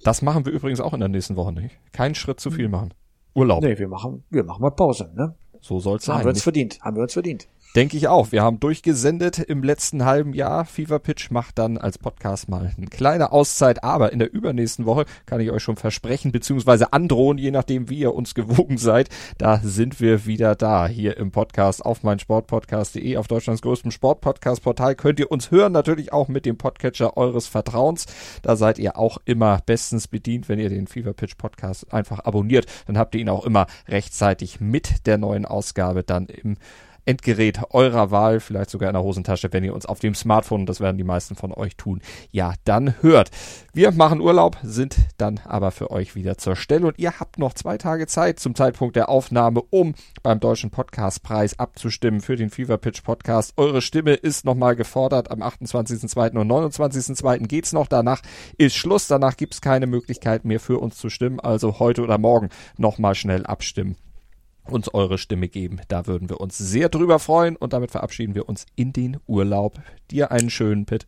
Das 0.03 0.21
machen 0.21 0.45
wir 0.45 0.51
übrigens 0.51 0.79
auch 0.79 0.93
in 0.93 0.99
der 0.99 1.09
nächsten 1.09 1.35
Woche 1.35 1.53
nicht. 1.53 1.77
Keinen 1.93 2.15
Schritt 2.15 2.39
zu 2.39 2.49
viel 2.49 2.69
machen. 2.69 2.93
Urlaub. 3.35 3.63
Nee, 3.63 3.77
wir 3.77 3.87
machen, 3.87 4.23
wir 4.29 4.43
machen 4.43 4.61
mal 4.61 4.71
Pause, 4.71 5.11
ne? 5.15 5.35
So 5.61 5.79
soll's 5.79 6.05
sein. 6.05 6.17
Haben 6.17 6.25
wir 6.25 6.29
uns 6.29 6.41
verdient. 6.41 6.79
Haben 6.81 6.95
wir 6.97 7.03
uns 7.03 7.13
verdient. 7.13 7.47
Denke 7.73 7.95
ich 7.95 8.09
auch. 8.09 8.33
Wir 8.33 8.43
haben 8.43 8.59
durchgesendet 8.59 9.39
im 9.39 9.63
letzten 9.63 10.03
halben 10.03 10.33
Jahr. 10.33 10.65
Fever 10.65 10.99
Pitch 10.99 11.31
macht 11.31 11.57
dann 11.57 11.77
als 11.77 11.97
Podcast 11.97 12.49
mal 12.49 12.73
eine 12.75 12.87
kleine 12.87 13.31
Auszeit, 13.31 13.81
aber 13.81 14.11
in 14.11 14.19
der 14.19 14.33
übernächsten 14.33 14.85
Woche 14.85 15.05
kann 15.25 15.39
ich 15.39 15.51
euch 15.51 15.63
schon 15.63 15.77
versprechen, 15.77 16.33
beziehungsweise 16.33 16.91
androhen, 16.91 17.37
je 17.37 17.49
nachdem, 17.49 17.87
wie 17.87 17.99
ihr 17.99 18.13
uns 18.13 18.35
gewogen 18.35 18.77
seid. 18.77 19.07
Da 19.37 19.61
sind 19.63 20.01
wir 20.01 20.25
wieder 20.25 20.55
da, 20.55 20.85
hier 20.85 21.15
im 21.15 21.31
Podcast 21.31 21.85
auf 21.85 22.03
meinsportpodcast.de, 22.03 23.15
auf 23.15 23.29
Deutschlands 23.29 23.61
größtem 23.61 23.91
Sportpodcast-Portal. 23.91 24.95
Könnt 24.95 25.21
ihr 25.21 25.31
uns 25.31 25.49
hören, 25.49 25.71
natürlich 25.71 26.11
auch 26.11 26.27
mit 26.27 26.45
dem 26.45 26.57
Podcatcher 26.57 27.15
eures 27.15 27.47
Vertrauens. 27.47 28.05
Da 28.41 28.57
seid 28.57 28.79
ihr 28.79 28.97
auch 28.97 29.19
immer 29.23 29.61
bestens 29.65 30.09
bedient, 30.09 30.49
wenn 30.49 30.59
ihr 30.59 30.67
den 30.67 30.87
Fever 30.87 31.13
Pitch 31.13 31.37
Podcast 31.37 31.93
einfach 31.93 32.19
abonniert. 32.25 32.65
Dann 32.87 32.97
habt 32.97 33.15
ihr 33.15 33.21
ihn 33.21 33.29
auch 33.29 33.45
immer 33.45 33.67
rechtzeitig 33.87 34.59
mit 34.59 35.07
der 35.07 35.17
neuen 35.17 35.45
Ausgabe 35.45 36.03
dann 36.03 36.25
im 36.25 36.57
Endgerät 37.05 37.59
eurer 37.71 38.11
Wahl, 38.11 38.39
vielleicht 38.39 38.69
sogar 38.69 38.89
in 38.89 38.93
der 38.93 39.03
Hosentasche, 39.03 39.51
wenn 39.51 39.63
ihr 39.63 39.73
uns 39.73 39.85
auf 39.85 39.99
dem 39.99 40.15
Smartphone, 40.15 40.65
das 40.65 40.79
werden 40.79 40.97
die 40.97 41.03
meisten 41.03 41.35
von 41.35 41.51
euch 41.53 41.75
tun, 41.75 42.01
ja, 42.31 42.53
dann 42.65 42.95
hört. 43.01 43.31
Wir 43.73 43.91
machen 43.91 44.21
Urlaub, 44.21 44.57
sind 44.63 44.97
dann 45.17 45.39
aber 45.45 45.71
für 45.71 45.91
euch 45.91 46.15
wieder 46.15 46.37
zur 46.37 46.55
Stelle 46.55 46.87
und 46.87 46.99
ihr 46.99 47.19
habt 47.19 47.39
noch 47.39 47.53
zwei 47.53 47.77
Tage 47.77 48.07
Zeit 48.07 48.39
zum 48.39 48.55
Zeitpunkt 48.55 48.95
der 48.95 49.09
Aufnahme, 49.09 49.61
um 49.69 49.95
beim 50.23 50.39
Deutschen 50.39 50.69
Podcastpreis 50.69 51.57
abzustimmen 51.57 52.21
für 52.21 52.35
den 52.35 52.49
Fever 52.49 52.77
Pitch 52.77 53.03
Podcast. 53.03 53.53
Eure 53.57 53.81
Stimme 53.81 54.13
ist 54.13 54.45
nochmal 54.45 54.75
gefordert. 54.75 55.31
Am 55.31 55.41
28.02. 55.41 56.37
und 56.37 56.51
29.02. 56.51 57.47
geht's 57.47 57.73
noch. 57.73 57.87
Danach 57.87 58.21
ist 58.57 58.75
Schluss. 58.75 59.07
Danach 59.07 59.37
gibt's 59.37 59.61
keine 59.61 59.87
Möglichkeit 59.87 60.45
mehr 60.45 60.59
für 60.59 60.79
uns 60.79 60.97
zu 60.97 61.09
stimmen. 61.09 61.39
Also 61.39 61.79
heute 61.79 62.01
oder 62.01 62.17
morgen 62.17 62.49
nochmal 62.77 63.15
schnell 63.15 63.45
abstimmen 63.45 63.95
uns 64.69 64.93
eure 64.93 65.17
Stimme 65.17 65.47
geben. 65.49 65.81
Da 65.87 66.07
würden 66.07 66.29
wir 66.29 66.39
uns 66.39 66.57
sehr 66.57 66.89
drüber 66.89 67.19
freuen 67.19 67.55
und 67.55 67.73
damit 67.73 67.91
verabschieden 67.91 68.35
wir 68.35 68.47
uns 68.47 68.65
in 68.75 68.93
den 68.93 69.17
Urlaub. 69.27 69.79
Dir 70.09 70.31
einen 70.31 70.49
schönen 70.49 70.85
Pit. 70.85 71.05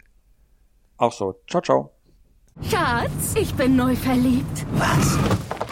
Auch 0.97 1.11
so. 1.11 1.35
Ciao, 1.49 1.61
ciao. 1.61 1.91
Schatz, 2.61 3.35
ich 3.35 3.53
bin 3.55 3.75
neu 3.75 3.95
verliebt. 3.95 4.65
Was? 4.73 5.17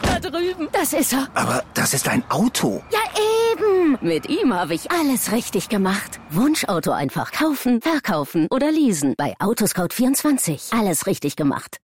Da 0.02 0.20
drüben. 0.20 0.68
Das 0.72 0.94
ist 0.94 1.14
er. 1.14 1.28
Aber 1.36 1.64
das 1.74 1.94
ist 1.94 2.08
ein 2.08 2.24
Auto. 2.30 2.82
Ja, 2.92 3.00
eben. 3.54 3.98
Mit 4.02 4.30
ihm 4.30 4.54
habe 4.54 4.74
ich 4.74 4.92
alles 4.92 5.32
richtig 5.32 5.70
gemacht. 5.70 6.20
Wunschauto 6.32 6.92
einfach 6.92 7.32
kaufen, 7.32 7.82
verkaufen 7.82 8.48
oder 8.50 8.72
leasen. 8.72 9.14
Bei 9.18 9.36
Autoscout24. 9.40 10.78
Alles 10.78 11.06
richtig 11.06 11.36
gemacht. 11.36 11.78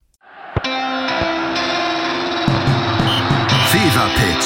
Fever 3.76 4.10
Pitch, 4.16 4.46